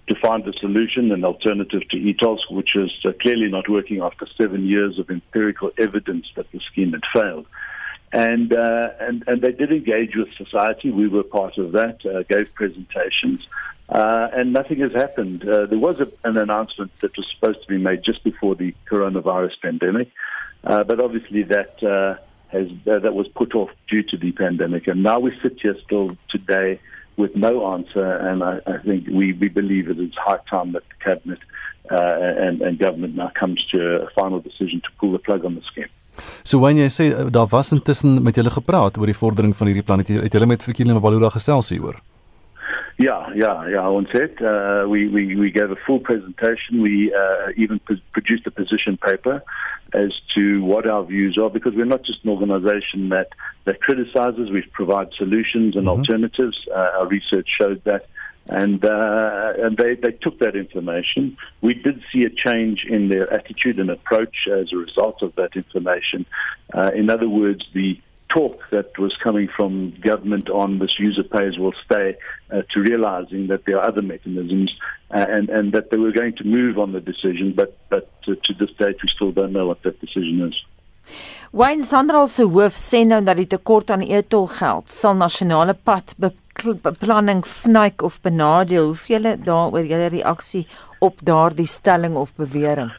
[0.10, 4.26] to find a solution, an alternative to ETOS, which is uh, clearly not working after
[4.38, 7.45] seven years of empirical evidence that the scheme had failed.
[8.12, 10.89] And, uh, and, and they did engage with society.
[10.89, 13.48] We were part of that, uh, gave presentations,
[13.88, 15.48] uh, and nothing has happened.
[15.48, 18.74] Uh, there was a, an announcement that was supposed to be made just before the
[18.89, 20.10] coronavirus pandemic,
[20.63, 21.80] uh, but obviously that
[22.48, 24.88] has that was put off due to the pandemic.
[24.88, 26.80] And now we sit here still today
[27.19, 28.08] with no answer.
[28.27, 31.41] And I, I think we, we believe that it's high time that the cabinet
[31.91, 35.55] uh, and, and government now comes to a final decision to pull the plug on
[35.55, 35.91] the scheme.
[36.43, 39.69] So wanneer jy sê uh, daar was intussen met julle gepraat oor die vordering van
[39.69, 41.99] hierdie plan het julle met Fikile Mbalula gesels hieroor?
[42.99, 43.88] Yeah, yeah, yeah.
[43.88, 46.81] On set, uh, we, we, we gave a full presentation.
[46.81, 47.79] We uh, even
[48.12, 49.41] produced a position paper
[49.93, 53.29] as to what our views are, because we're not just an organisation that,
[53.63, 54.51] that criticises.
[54.51, 56.01] We provide solutions and mm-hmm.
[56.01, 56.57] alternatives.
[56.69, 58.07] Uh, our research showed that,
[58.49, 61.38] and uh, and they, they took that information.
[61.62, 65.55] We did see a change in their attitude and approach as a result of that
[65.55, 66.25] information.
[66.73, 67.97] Uh, in other words, the
[68.30, 72.15] talk that was coming from government on this user pays will stay
[72.52, 74.72] uh, to realizing that there are other mechanisms
[75.12, 78.36] uh, and, and that they were going to move on the decision, but, but uh,
[78.44, 80.56] to this date we still don't know what that decision is.
[81.52, 86.13] Wayne Sandral se hoof sê nou dat die tekort aan e-tol geld sal nasionale pad
[86.20, 88.92] beplanning vnyk of benadeel.
[88.92, 90.68] Hoe veel daaroor julle reaksie
[91.00, 92.92] op daardie stelling of bewering?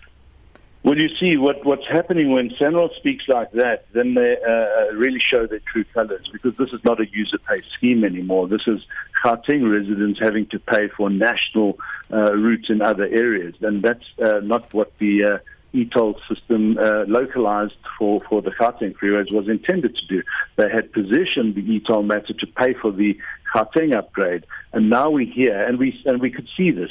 [0.83, 4.95] Well, you see what, what's happening when Senral speaks like that, then they uh, uh,
[4.95, 8.49] really show their true colors because this is not a user pay scheme anymore.
[8.49, 8.81] This is
[9.23, 11.79] Gauteng residents having to pay for national
[12.11, 15.39] uh, routes in other areas, and that's uh, not what the uh,
[15.75, 20.23] e-toll system uh, localized for, for the Gauteng freeways was intended to do.
[20.57, 23.19] They had positioned the e-toll matter to pay for the
[23.55, 26.91] Gauteng upgrade, and now we're here, and we and we could see this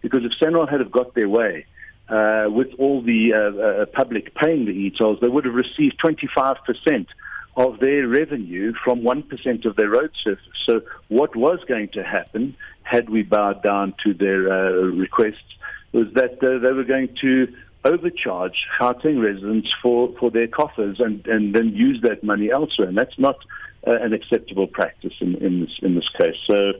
[0.00, 1.66] because if Senral had have got their way
[2.08, 7.06] uh, with all the uh, uh, public paying the e-tolls, they would have received 25%
[7.56, 10.44] of their revenue from 1% of their road surface.
[10.68, 15.56] So what was going to happen had we bowed down to their uh, requests
[15.92, 17.52] was that uh, they were going to
[17.84, 22.88] overcharge Gauteng residents for, for their coffers and, and then use that money elsewhere.
[22.88, 23.36] And that's not
[23.86, 26.36] uh, an acceptable practice in, in, this, in this case.
[26.48, 26.72] So,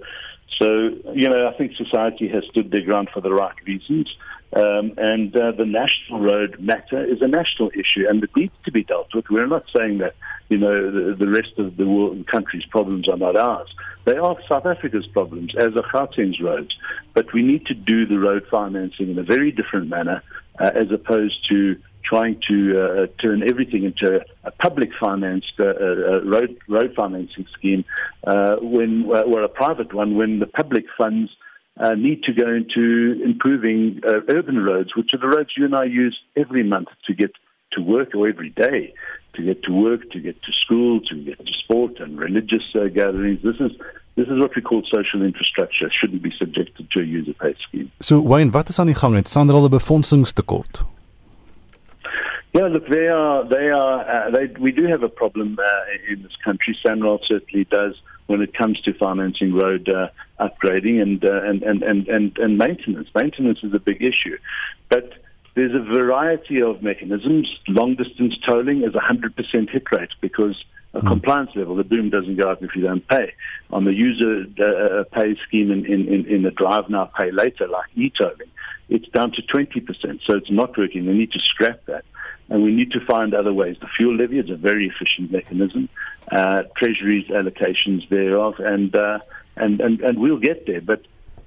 [0.60, 4.08] so, you know, I think society has stood their ground for the right reasons.
[4.56, 8.72] Um, and uh, the national road matter is a national issue and it needs to
[8.72, 9.26] be dealt with.
[9.30, 10.14] We're not saying that,
[10.48, 13.68] you know, the, the rest of the world, country's problems are not ours.
[14.06, 16.74] They are South Africa's problems, as are Gauteng's roads.
[17.12, 20.22] But we need to do the road financing in a very different manner
[20.58, 26.22] uh, as opposed to trying to uh, turn everything into a public financed uh, uh,
[26.24, 27.84] road, road financing scheme
[28.26, 31.30] uh, when, or a private one when the public funds
[31.78, 35.74] uh, need to go into improving uh, urban roads, which are the roads you and
[35.74, 37.32] I use every month to get
[37.72, 38.94] to work or every day
[39.34, 42.88] to get to work, to get to school, to get to sport and religious uh,
[42.88, 43.40] gatherings.
[43.42, 43.72] This is
[44.16, 45.86] this is what we call social infrastructure.
[45.86, 47.90] It shouldn't be subjected to a user pay scheme.
[48.00, 50.84] So Wayne, wat is aan die gang met Sandra se befondsingstekort?
[52.52, 56.22] Yeah, look, they are, they are, uh, they, we do have a problem uh, in
[56.22, 56.76] this country.
[56.82, 57.94] Sanral certainly does
[58.28, 62.58] when it comes to financing road uh, upgrading and, uh, and, and, and, and, and
[62.58, 63.08] maintenance.
[63.14, 64.38] Maintenance is a big issue.
[64.90, 65.12] But
[65.54, 67.48] there's a variety of mechanisms.
[67.66, 70.62] Long distance tolling is 100% hit rate because
[70.94, 71.08] a mm.
[71.08, 73.32] compliance level, the boom doesn't go up if you don't pay.
[73.70, 77.66] On the user uh, uh, pay scheme in, in, in the drive now, pay later,
[77.66, 78.50] like e-tolling,
[78.90, 80.20] it's down to 20%.
[80.26, 81.06] So it's not working.
[81.06, 82.04] We need to scrap that
[82.48, 83.76] and we need to find other ways.
[83.80, 85.88] The fuel levy is a very efficient mechanism,
[86.32, 89.18] uh, Treasury's allocations thereof, and, uh,
[89.56, 90.80] and, and, and we'll get there.
[90.80, 91.02] But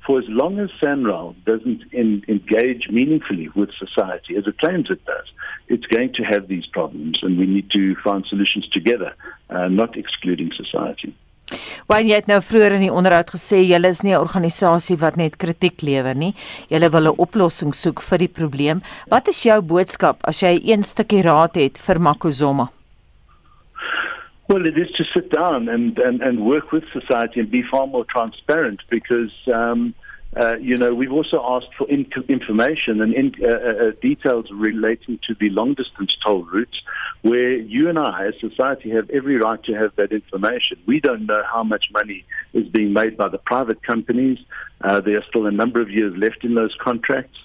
[0.06, 5.04] for as long as SANRAL doesn't in, engage meaningfully with society, as it claims it
[5.06, 5.26] does,
[5.68, 9.14] it's going to have these problems, and we need to find solutions together,
[9.50, 11.16] uh, not excluding society.
[11.88, 15.18] Wyn jy het nou vroeër in die onderhoud gesê julle is nie 'n organisasie wat
[15.18, 16.34] net kritiek lewer nie.
[16.70, 18.82] Julle wil 'n oplossing soek vir die probleem.
[19.10, 22.70] Wat is jou boodskap as jy een stukkie raad het vir Makuzoma?
[24.52, 27.88] Well, it is to sit down and, and, and work with society and be far
[27.88, 29.94] more transparent because, um,
[30.36, 34.46] uh, you know, we've also asked for in- information and in, uh, uh, uh, details
[34.52, 36.82] relating to the long distance toll routes
[37.22, 40.78] where you and I, as society, have every right to have that information.
[40.86, 44.40] We don't know how much money is being made by the private companies.
[44.80, 47.38] Uh, there are still a number of years left in those contracts.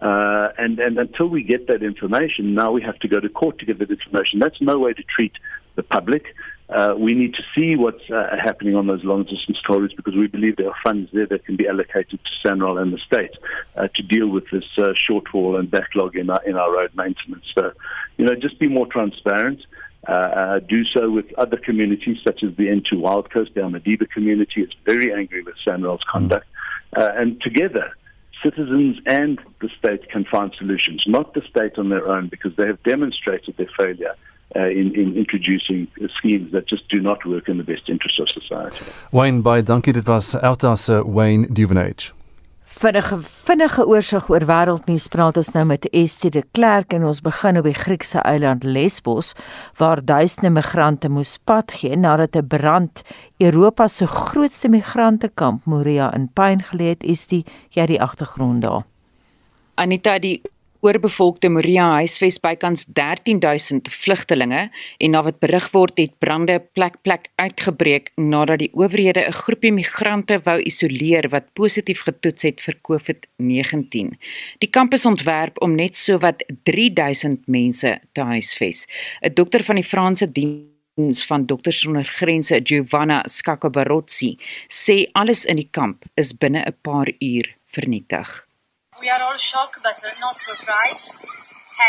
[0.00, 3.58] Uh, and, and until we get that information, now we have to go to court
[3.60, 4.40] to get that information.
[4.40, 5.32] That's no way to treat
[5.76, 6.24] the public.
[6.72, 10.26] Uh, we need to see what's uh, happening on those long distance corridors because we
[10.26, 13.32] believe there are funds there that can be allocated to Sanral and the state
[13.76, 17.44] uh, to deal with this uh, shortfall and backlog in our, in our road maintenance.
[17.54, 17.72] So,
[18.16, 19.60] you know, just be more transparent.
[20.06, 24.62] Uh, do so with other communities such as the N2 Wild Coast, the Almadiba community
[24.62, 26.46] is very angry with Sanral's conduct.
[26.96, 27.92] and together,
[28.42, 32.66] citizens and the state can find solutions, not the state on their own, because they
[32.66, 34.16] have demonstrated their failure
[34.54, 38.28] uh, in, in introducing schemes that just do not work in the best interest of
[38.28, 38.84] society.
[39.10, 39.92] Wayne, baie dankie.
[39.92, 42.12] Dit was Outa se Wayne Duvenage.
[42.72, 47.60] Vinnige vinnige oorsig oor wêreldnuus praat ons nou met Estie de Klerk en ons begin
[47.60, 49.34] op die Griekse eiland Lesbos
[49.76, 53.02] waar duisende migrante moes pad gee nadat 'n brand
[53.38, 57.04] Europa se grootste migrantekamp Moria in pyn gelê het.
[57.04, 58.82] Estie, jy het die agtergrond daar.
[59.74, 60.40] Anita, die
[60.82, 64.64] oorbevolkte Moria huisves bykans 13000 vlugtelinge
[64.98, 69.72] en na wat berig word het brande plek plek uitgebreek nadat die owerhede 'n groepie
[69.72, 74.18] migrante wou isoleer wat positief getoets het vir COVID-19.
[74.58, 78.86] Die kamp is ontwerp om net sowat 3000 mense te huisves.
[79.22, 84.36] 'n Dokter van die Franse diens van Dokters sonder Grense, Giovanna Scaccobarozzi,
[84.68, 88.51] sê alles in die kamp is binne 'n paar uur vernietig.
[89.02, 91.18] We are all shocked but not surprised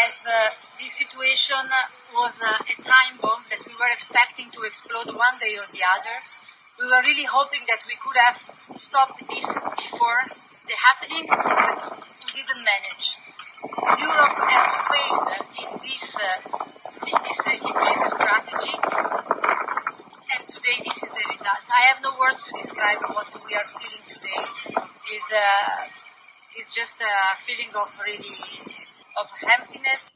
[0.01, 0.49] as uh,
[0.81, 1.61] this situation
[2.09, 5.85] was uh, a time bomb that we were expecting to explode one day or the
[5.85, 6.17] other.
[6.81, 8.41] We were really hoping that we could have
[8.73, 9.45] stopped this
[9.77, 10.25] before
[10.65, 12.01] the happening, but
[12.33, 13.21] we didn't manage.
[13.93, 15.29] Europe has failed
[15.61, 16.41] in this, uh,
[16.81, 18.73] this uh, strategy,
[20.33, 21.61] and today this is the result.
[21.69, 24.41] I have no words to describe what we are feeling today.
[25.13, 26.02] Is uh,
[26.55, 27.13] it's just a
[27.45, 28.35] feeling of really
[29.21, 29.27] of
[29.59, 30.11] emptiness.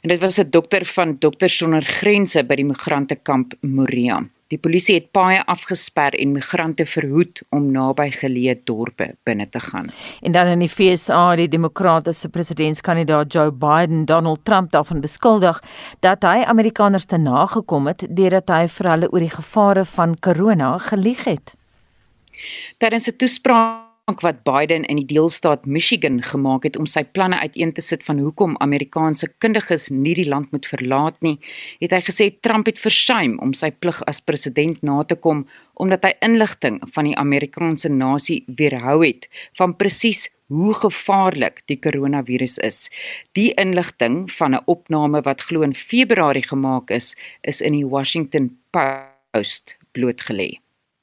[0.00, 4.26] En dit was 'n dokter van Dokters sonder Grense by die migrantekamp Moria.
[4.46, 9.92] Die polisie het paaie afgesper en migrante verhoed om naby geleë dorpe binne te gaan.
[10.20, 15.62] En dan in die FSA, die demokratiese presidentskandidaat Joe Biden Donald Trump daarvan beskuldig
[16.00, 20.78] dat hy Amerikaners te nagekom het deurdat hy vir hulle oor die gevare van corona
[20.78, 21.54] gelieg het.
[22.78, 27.70] Tydens 'n toespraak wat Biden in die deelstaat Michigan gemaak het om sy planne uiteen
[27.72, 31.36] te sit van hoekom Amerikaanse kundiges nie die land moet verlaat nie,
[31.78, 35.46] het hy gesê Trump het versuim om sy plig as president na te kom
[35.80, 42.58] omdat hy inligting van die Amerikaanse nasie weerhou het van presies hoe gevaarlik die koronavirus
[42.66, 42.88] is.
[43.38, 48.58] Die inligting van 'n opname wat glo in Februarie gemaak is, is in die Washington
[48.74, 50.58] Post blootgelê.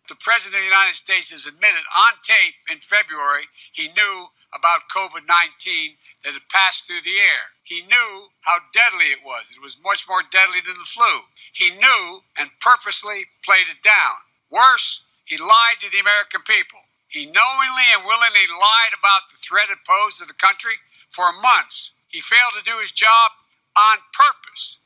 [0.08, 4.88] The President of the United States has admitted on tape in February he knew about
[4.90, 7.52] COVID 19 that had passed through the air.
[7.64, 9.52] He knew how deadly it was.
[9.52, 11.28] It was much more deadly than the flu.
[11.52, 14.24] He knew and purposely played it down.
[14.50, 16.80] Worse, he lied to the American people.
[17.08, 21.92] He knowingly and willingly lied about the threat it posed to the country for months.
[22.08, 23.32] He failed to do his job
[23.76, 24.80] on purpose.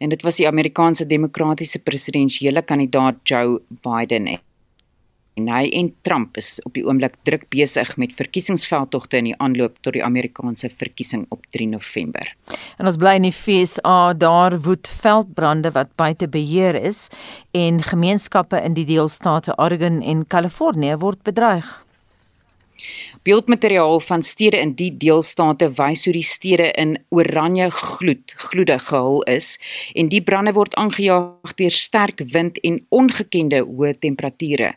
[0.00, 4.32] En dit was die Amerikaanse demokratiese presidentsiële kandidaat Joe Biden
[5.40, 9.78] en hy en Trump is op die oomblik druk besig met verkiesingsveldtogte in die aanloop
[9.84, 12.32] tot die Amerikaanse verkiesing op 3 November.
[12.78, 17.08] En ons bly in die FSA, daar woed veldbrande wat buite beheer is
[17.56, 21.70] en gemeenskappe in die deelstate Oregon en Kalifornië word bedreig.
[23.22, 29.20] Beeldmateriaal van stede in die deelstate wys hoe die stede in oranje gloed, gloede gehul
[29.28, 29.58] is
[29.92, 34.70] en die brande word aangejaag deur sterk wind en ongekende hoë temperature.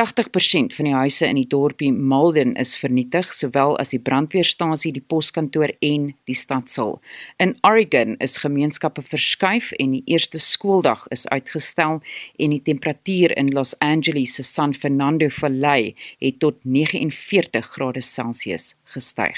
[0.00, 5.04] 80% van die huise in die dorpie Malden is vernietig, sowel as die brandweerstasie, die
[5.04, 6.96] poskantoor en die stadsaal.
[7.36, 12.00] In Oregon is gemeenskappe verskuif en die eerste skooldag is uitgestel
[12.40, 15.92] en die temperatuur in Los Angeles se San Fernando Valley
[16.24, 19.34] het tot 49 grade Celsius gestyg.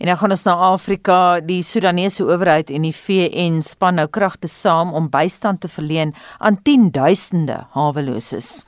[0.00, 1.40] En nou gaan ons na Afrika.
[1.44, 6.62] Die Sudanese owerheid en die VN span nou kragte saam om bystand te verleen aan
[6.64, 8.62] 10 duisende haweloses.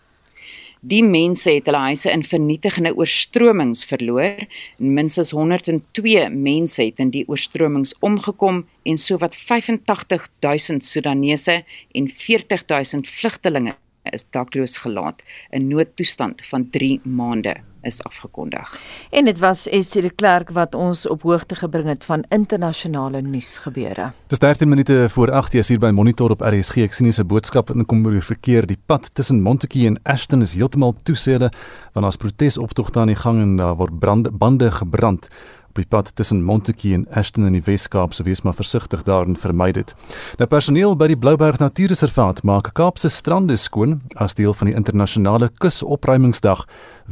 [0.85, 7.09] Die mense het hulle huise in vernietigende oorstromings verloor en minstens 102 mense het in
[7.14, 11.62] die oorstromings omgekom en sowat 85000 Sudanese
[11.97, 13.79] en 40000 vlugtelinge
[14.12, 15.25] is dakloos gelaat
[15.57, 18.80] in noodtoestand van 3 maande is afgekondig.
[19.11, 24.12] En dit was Essie de Klerk wat ons op hoogte gebring het van internasionale nuusgebeure.
[24.26, 26.76] Dis 13 minute voor 8:00 hier by Monitor op RSG.
[26.76, 28.66] Ek sien 'n boodskap wat inkom oor die verkeer.
[28.66, 31.53] Die pad tussen Montetjie en Ashton is heeltemal toesede
[31.93, 35.28] want daar's protesoptogte aan die gang en daar word brande bande gebrand
[35.75, 39.27] op die pad tussen Montetjie en Ashton in die Wes-Kaap, so wees maar versigtig daar
[39.27, 39.91] en vermy dit.
[40.39, 45.51] Nou personeel by die Blouberg Natuurreservaat maak Kaapse strande skoon as deel van die internasionale
[45.59, 46.62] kusopruimingsdag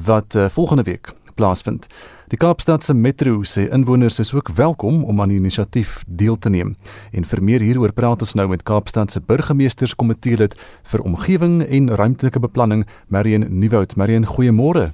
[0.07, 1.89] wat uh, volgende week plaasvind.
[2.31, 6.77] Die Kaapstadse Metro sê inwoners is ook welkom om aan die inisiatief deel te neem.
[7.11, 10.57] En vir meer hieroor praat ons nou met Kaapstadse burgemeesterskomitee lid
[10.95, 13.97] vir omgewing en ruimtelike beplanning, Marion Nieuwoud.
[13.97, 14.93] Marion, goeiemôre.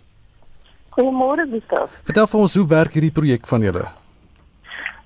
[0.99, 1.91] Goeiemôre, Gustav.
[2.03, 3.85] Vertel vir ons hoe werk hierdie projek van julle?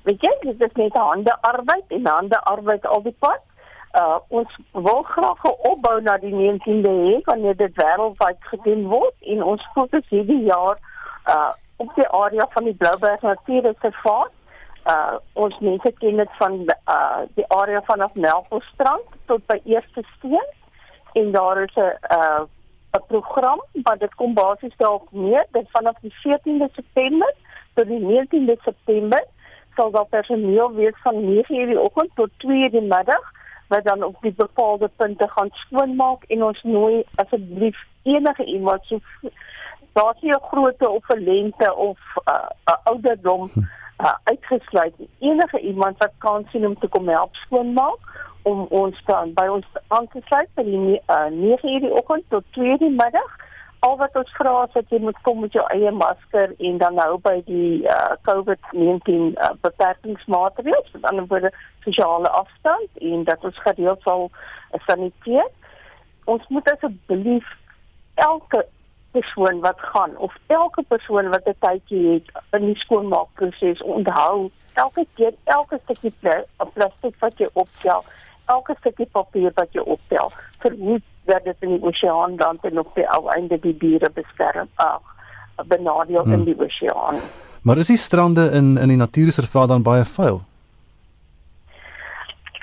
[0.09, 3.43] Weet jy, dit is net hande arbeid en hande arbeid al die pad
[4.01, 9.15] uh ons wil graag 'n opbou na die 19de hê wanneer dit wêreldwyd gedoen word
[9.21, 10.79] en ons fokus hierdie jaar
[11.29, 14.33] uh op die area van die Blouberg Natuurreservaat.
[14.93, 16.53] Uh ons mense ken dit van
[16.89, 20.49] uh die area vanaf Melkbosstrand tot by Eerste Steen
[21.13, 22.43] en daar is 'n uh
[22.93, 27.35] 'n program wat dit kom basies daarop neer dat vanaf die 14de September
[27.75, 29.25] tot die 19de September
[29.77, 33.25] sal daar personeel wees van 9:00 die oggend tot 2:00 die middag
[33.69, 36.23] wat dan op die bepaalde punte gaan skoonmaak.
[36.23, 38.99] En ons nooi asseblief enige iemand so
[39.93, 43.51] daar sien 'n grootte of 'n lengte of 'n uh, ouderdom
[43.99, 47.99] uh, uitgesluit enige iemand wat kan sien om te kom help skoonmaak
[48.43, 52.45] om ons dan by ons aan te sluit by die uh, 9:00 die oggend tot
[52.59, 53.39] 2:00 die middag
[53.83, 56.99] al wat ons vra is dat jy moet kom met jou eie masker en dan
[57.03, 61.51] hou by die uh, COVID-19 uh, beperkingsmaatreëls, met ander woorde
[61.87, 65.51] sosiale afstand en dat ons gereeld sal uh, saniteer.
[66.31, 67.51] Ons moet asseblief
[68.23, 68.63] elke
[69.13, 75.07] persoon wat gaan of elke persoon wat 'n tydjie het in die skoonmaakproses onthou elke
[75.15, 76.15] keer elke stukkie
[76.73, 78.05] plastic wat jy optel
[78.47, 80.33] elke stukkie papier wat jy optel
[80.65, 84.69] verhoed dat dit in die oseaan dan en op die ou einde die diere beskerm
[84.75, 85.03] ag
[85.67, 86.33] benadeel hmm.
[86.33, 87.21] in die oseaan.
[87.63, 90.41] Maar is die strande in in die natuurreservaat dan baie vuil?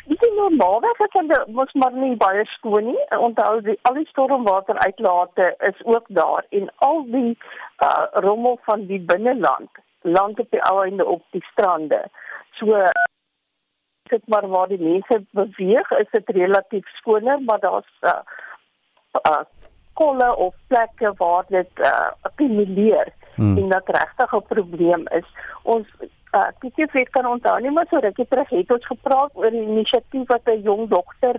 [0.09, 3.03] Dit is normaalweg as hulle mos maar nie baie skoon nie.
[3.17, 7.37] Onthou die al die stormwater uitlate is ook daar en al die
[7.83, 9.69] uh, rommel van die binneland
[10.01, 12.03] land op die ou einde op die strande.
[12.59, 12.67] So
[14.09, 18.21] dit maar waar die mense beweeg is dit relatief skoner, maar daar's uh,
[19.21, 19.43] uh
[19.93, 23.57] kolle of plekke waar dit uh akkumuleer hmm.
[23.57, 25.27] en dat regtig 'n probleem is.
[25.63, 25.87] Ons
[26.31, 30.27] uh TTV kan onthou nie maar so rukkie terug het ons gepraat oor 'n inisiatief
[30.27, 31.35] wat 'n jong dokter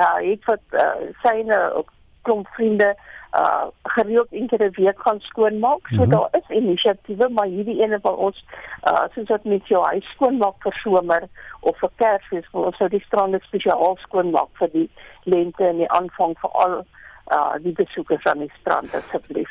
[0.00, 1.84] uh het wat uh, syne
[2.26, 2.94] klomp vriende
[3.34, 5.86] uh gereeld een keer 'n week gaan skoonmaak.
[5.88, 6.10] So mm -hmm.
[6.10, 8.44] daar is inisiatiewe, maar hierdie ene van ons
[8.90, 11.22] uh soos wat met jou huis skoonmaak vir somer
[11.60, 14.90] of vir Kersfees, ons sou die strande spesiaal skoonmaak vir die
[15.22, 16.84] lente en die aanvang vir al
[17.32, 19.50] uh die besoekers aan die strand asseblief.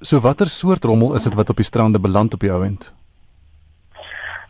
[0.00, 2.94] So watter soort rommel is dit wat op die strande beland op die ouend?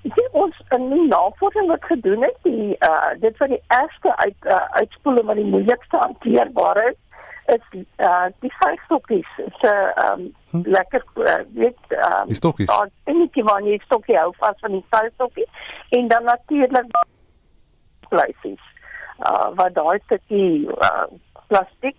[0.03, 4.41] Dit ons in die navorsing wat gedoen het, die uh dit wat die eerste uit
[4.45, 6.97] uh, uitspoeling wat die moeilikste hanteerbaar is,
[7.55, 9.29] is uh die vuilstokkies.
[9.61, 9.73] So
[10.05, 10.63] um hm?
[10.65, 12.73] lekker uh, weet um die stokkies.
[13.05, 15.47] En ek wou net stokkie hou vas van die vuilstokkie
[15.99, 16.99] en dan natuurlik
[18.09, 18.65] pleisies.
[19.19, 21.07] Uh wat daai stukkie uh
[21.47, 21.97] plastiek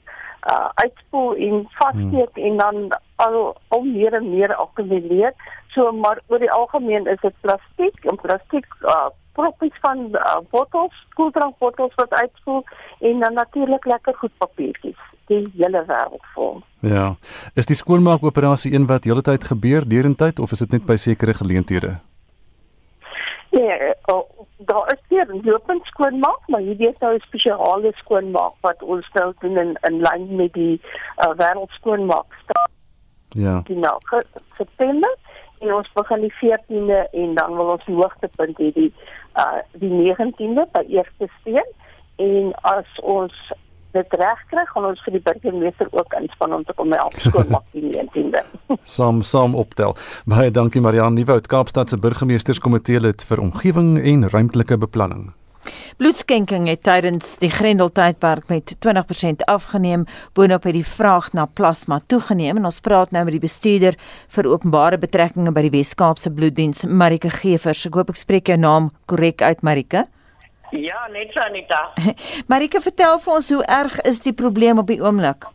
[0.52, 2.43] uh, uitspoel en vassteek hmm.
[2.43, 5.34] en dan al al meer en meer akkumuleer.
[5.68, 9.10] So maar oor die algemeen is dit plastiek en plastiek uh,
[9.40, 12.64] proppies van uh, bottels, koeldrankbottels wat uitvoer
[13.00, 15.00] en dan natuurlik lekker goed papiertjies.
[15.28, 16.62] Die hele wêreld vol.
[16.88, 17.16] Ja.
[17.60, 21.36] Is die skoonmaakoperasie een wat heeltyd tyd gebeur deurentyd of is dit net by sekere
[21.36, 21.98] geleenthede?
[23.52, 24.24] Nee, oh,
[24.58, 29.34] daar is hier lopend skoonmaak, maar hier is nou 'n spesiale skoonmaak wat ons nou
[29.40, 30.82] doen in in lyn met die
[31.18, 32.26] uh, wêreld skoonmaak.
[33.30, 33.62] Ja.
[33.66, 34.00] Die nou
[34.58, 35.16] September
[35.60, 38.91] en ons begin die 14de en dan wil ons die hoogtepunt hê die
[39.38, 41.72] uh die 19de by eerste steen
[42.18, 43.34] en as ons
[43.95, 47.66] dit reg kry gaan ons vir die burgemeester ook inspann om te kom help skoonmaak
[47.74, 48.43] die 19de.
[48.84, 49.95] Saam saam optel.
[50.30, 55.32] Baie dankie Marianne Nieuwoud, Kaapstad se burgemeesterskomitee lid vir omgewing en ruimtelike beplanning.
[55.97, 60.05] Bloedskenking het tydens die Grendeltydperk met 20% afgeneem,
[60.38, 63.97] boonop het die vraag na plasma toegeneem en ons praat nou met die bestuurder
[64.36, 67.86] vir openbare betrekkinge by die Wes-Kaapse Bloeddiens, Marike Gevers.
[67.89, 70.07] Ek hoop ek spreek jou naam korrek uit, Marike.
[70.72, 71.84] Ja, net so Anita.
[72.51, 75.47] Marike, vertel vir ons hoe erg is die probleem op die oomblik?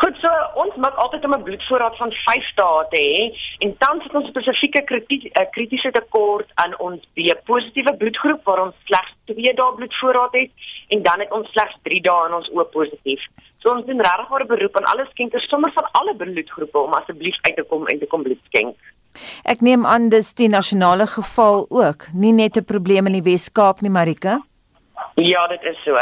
[0.00, 0.28] Goed so,
[0.62, 3.22] ons maak altyd 'n bloedvoorraad van 5 dae te hê
[3.64, 8.76] en tans het ons spesifieke eh, kritiese tekort aan ons B positiewe bloedgroep waar ons
[8.84, 10.50] slegs 2 dae bloedvoorraad het
[10.88, 13.20] en dan het ons slegs 3 dae in ons O positief.
[13.58, 17.36] So ons doen regtig 'n beroep aan alle skenkers sommer van alle bloedgroepe om asseblief
[17.42, 18.76] uit te kom en te kom bloed skenk.
[19.44, 23.80] Ek neem aan dis die nasionale geval ook, nie net 'n probleem in die Wes-Kaap
[23.80, 24.40] nie, Marika.
[25.14, 25.96] Ja, dit is so.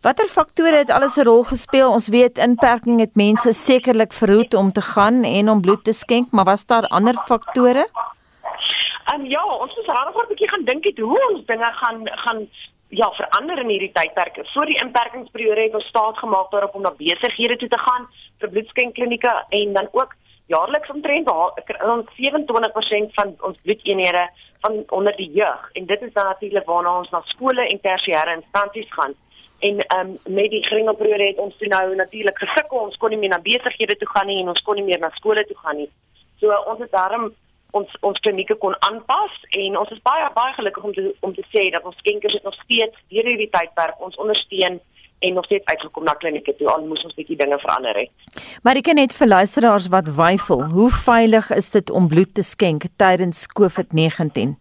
[0.00, 1.90] Watter faktore het alles 'n rol gespeel?
[1.90, 6.30] Ons weet inperking het mense sekerlik verhoed om te gaan en om bloed te skenk,
[6.30, 7.88] maar was daar ander faktore?
[9.14, 12.48] Um, ja, ons het regtig 'n bietjie gaan dink het hoe ons dinge gaan gaan
[12.88, 14.40] ja, verander in hierdie tydperk.
[14.52, 18.06] Voor die inperkingsperiode het ons staat gemaak daarop om na besighede toe te gaan
[18.38, 20.14] vir bloedskenkklinieke en dan ook
[20.46, 24.30] jaarliks omtrent ons 27% van ons bloedeenhede
[24.60, 28.34] van onder die jeug en dit is dan natuurlik waarna ons na skole en tersiêre
[28.36, 29.14] instansies gaan
[29.60, 33.20] en ehm um, met die grendelperiode het ons toe nou natuurlik gesukkel ons kon nie
[33.20, 35.76] meer na besighede toe gaan nie en ons kon nie meer na skole toe gaan
[35.76, 35.90] nie.
[36.40, 37.30] So ons het daarom
[37.78, 41.44] ons ons klinieke kon aanpas en ons is baie baie gelukkig om te om te
[41.54, 44.80] sê dat ons skenkers het nog steeds deur hierdie tydperk ons ondersteun
[45.20, 48.40] en nog steeds uitgekom na klinieke toe al moes ons bietjie dinge verander het.
[48.64, 52.44] Maar ek ken net vir luisteraars wat weifel, hoe veilig is dit om bloed te
[52.46, 54.56] skenk tydens COVID-19?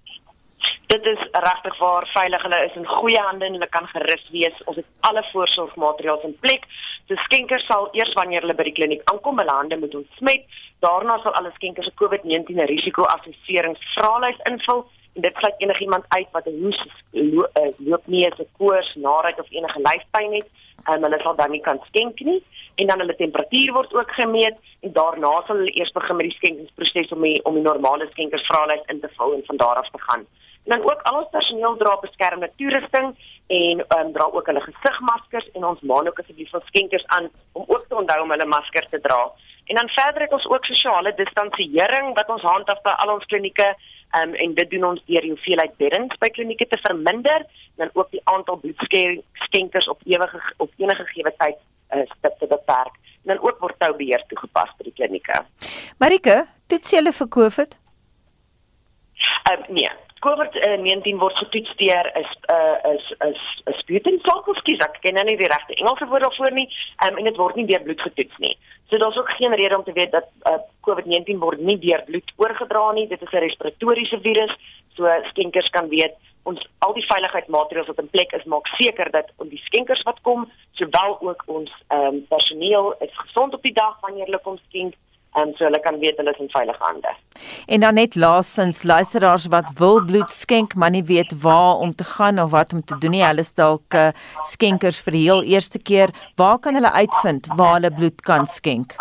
[0.90, 2.42] Dit is regtig waar veilig.
[2.42, 4.64] Hulle is in goeie hande en hulle kan gerus wees.
[4.66, 6.66] Ons het alle voorsorgmaatreëls in plek.
[7.08, 10.48] So skenkers sal eers wanneer hulle by die kliniek aankom hulle hande moet ontsmet
[10.86, 14.82] daarna sal alle skenkers 'n COVID-19 risiko-assesseringsvraelys invul
[15.16, 16.82] en dit sluit enigiemand uit wat 'n hoes
[17.14, 20.48] uh, loop nie as 'n koors naait of enige lyfpyn het.
[20.84, 22.44] En hulle sal dan nie kan skenk nie.
[22.76, 26.38] En dan hulle temperatuur word ook gemeet en daarna sal hulle eers begin met die
[26.40, 30.02] skenkingsproses om die, om die normale skenkersvraelys in te vul en van daar af te
[30.02, 30.28] gaan
[30.66, 33.16] dan ook al ons personeel dra beskermende toerusting
[33.48, 37.64] en um, dra ook hulle gesigmaskers en ons maan ook asseblief ons skenkers aan om
[37.68, 39.22] ook te onthou om hulle masker te dra.
[39.70, 43.68] En dan verder het ons ook sosiale distansiering wat ons handhaaf by al ons klinieke
[44.20, 47.92] um, en dit doen ons deur die hoeveelheid beddens by klinieke te verminder en dan
[47.94, 51.60] ook die aantal bloedskenkers op ewige op enige gegee tyd
[51.94, 52.98] uh, stip te beperk.
[53.24, 55.42] En dan ook word toubeheer toegepas by die klinieke.
[56.02, 57.78] Marike, dit sê hulle vir COVID?
[59.52, 59.90] Um, nee,
[60.26, 63.42] COVID-19 word getoets deur is uh, is is
[63.72, 64.82] is sputumsampelskies.
[64.84, 66.68] Ek ken nou nie die regte Engelse woord daarvoor nie.
[67.06, 68.56] Um, en dit word nie deur bloed getoets nie.
[68.90, 72.34] So daar's ook geen rede om te weet dat uh, COVID-19 word nie deur bloed
[72.36, 73.08] oorgedra nie.
[73.08, 74.56] Dit is 'n respiratoriese virus.
[74.96, 79.32] So skenkers kan weet ons al die veiligheidsmaatreëls wat in plek is maak seker dat
[79.38, 80.48] ons die skenkers wat kom,
[80.80, 84.96] sowel ook ons um, personeel is gesond op die dag wanneer hulle kom skenk
[85.38, 87.14] en so hulle kan weet hulle is in veilige hande.
[87.68, 92.04] En dan net laasens luisteraars wat wil bloed skenk maar nie weet waar om te
[92.04, 93.24] gaan of wat om te doen nie.
[93.26, 94.10] Hulle is dalk uh,
[94.44, 96.14] skenkers vir die heel eerste keer.
[96.36, 98.98] Waar kan hulle uitvind waar hulle bloed kan skenk?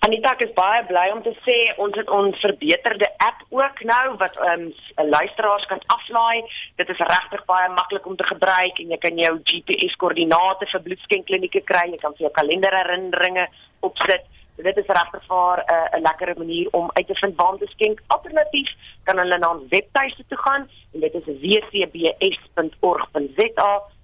[0.00, 4.38] Anita is baie bly om te sê ons het ons verbeterde app ook nou wat
[4.40, 6.40] ehm um, luisteraars kan aflaai.
[6.80, 10.84] Dit is regtig baie maklik om te gebruik en jy kan jou GPS koördinate vir
[10.86, 11.84] bloedskenkklinieke kry.
[11.92, 13.46] Jy kan vir jou kalenderherinneringe
[13.84, 14.24] opsit.
[14.62, 17.58] Dit is regtig vir 'n uh, 'n lekker manier om uit te vind waar om
[17.58, 18.00] te skenk.
[18.06, 18.70] Alternatief
[19.04, 22.50] kan hulle na ons webtuiste toe gaan en dit is wcbs.org.za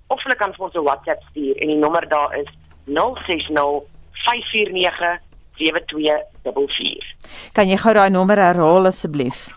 [0.06, 2.48] of hulle kan vir ons 'n WhatsApp stuur en die nommer daar is
[2.84, 3.82] 060
[4.12, 5.18] 549
[5.56, 7.14] 7244.
[7.52, 9.48] Kan jy gou daai nommer herhaal asseblief?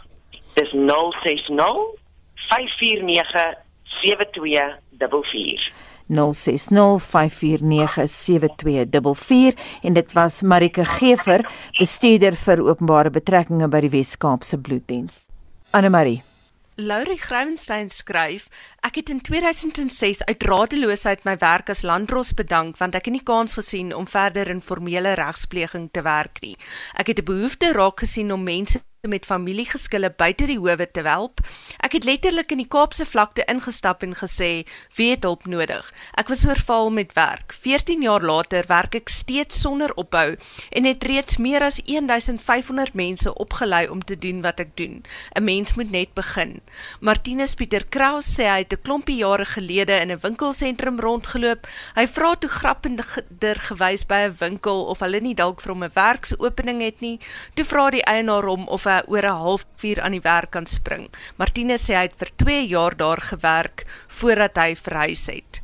[0.54, 1.97] Dis 060
[2.50, 3.56] 549
[4.02, 5.72] 7244.
[6.10, 6.18] 0605497244
[9.82, 15.26] en dit was Marike Gever, bestuurder vir openbare betrekkinge by die Wes-Kaapse Bloeddiens.
[15.72, 16.24] Anne Marie
[16.80, 18.47] Laurie Grouwenstein skryf:
[18.88, 23.26] Ek het in 2006 uit radeloosheid my werk as landdros bedank want ek het nie
[23.28, 26.55] kans gesien om verder in formele regspleging te werk nie.
[26.95, 31.39] Ek het 'n behoefte raak gesien om mense met familiegeskille buite die howe te help.
[31.86, 36.28] Ek het letterlik in die Kaapse vlakte ingestap en gesê, "Wie het hulp nodig?" Ek
[36.28, 37.54] was oorval met werk.
[37.54, 40.36] 14 jaar later werk ek steeds sonder ophou
[40.72, 45.04] en het reeds meer as 1500 mense opgelei om te doen wat ek doen.
[45.36, 46.62] 'n Mens moet net begin.
[47.00, 51.68] Martinus Pieter Kraus sê hy het 'n klompie jare gelede in 'n winkelsentrum rondgeloop.
[51.95, 55.91] Hy vra toe grappender gewys by 'n winkel of hulle nie dalk vir hom 'n
[55.93, 57.20] werksopening het nie.
[57.54, 61.09] Toe vra die eienaar hom of hy oor 'n halfuur aan die werk kan spring.
[61.37, 65.61] Martinus sê hy het vir 2 jaar daar gewerk voordat hy verhuis het.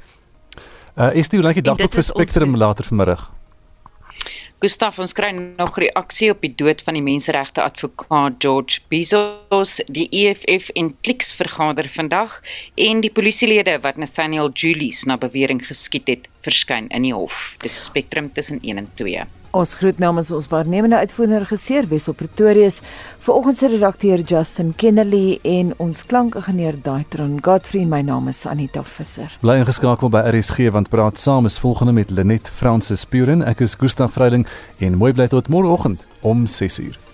[0.96, 3.36] Uh is dit hoe lyk die dagboek vir Spectrum later vanmiddag?
[4.64, 10.08] Gustaf ons kry nog reaksie op die dood van die menseregte advokaat George Bizos, die
[10.10, 12.40] EFF en Clicks vergader vandag
[12.80, 17.58] en die polisielede wat Nathaniel Julies na bewering geskiet het, verskyn in die hof.
[17.62, 19.28] Dis Spectrum tussen 1 en 2.
[19.56, 22.82] Ons groet namens ons waarnemende uitvoerende regisseur Wessel Pretorius,
[23.24, 27.86] vanoggend se redakteur Justin Kennerly en ons klankingenieur Daitron Godfrey.
[27.88, 29.32] My naam is Anita Visser.
[29.46, 33.48] Bly ingeskakel by RSG want praat saam is volgende met Lenet Fransis Puren.
[33.48, 34.44] Ek is Gustaf Vreiling
[34.84, 37.05] en mooi bly tot môreoggend om 6:00.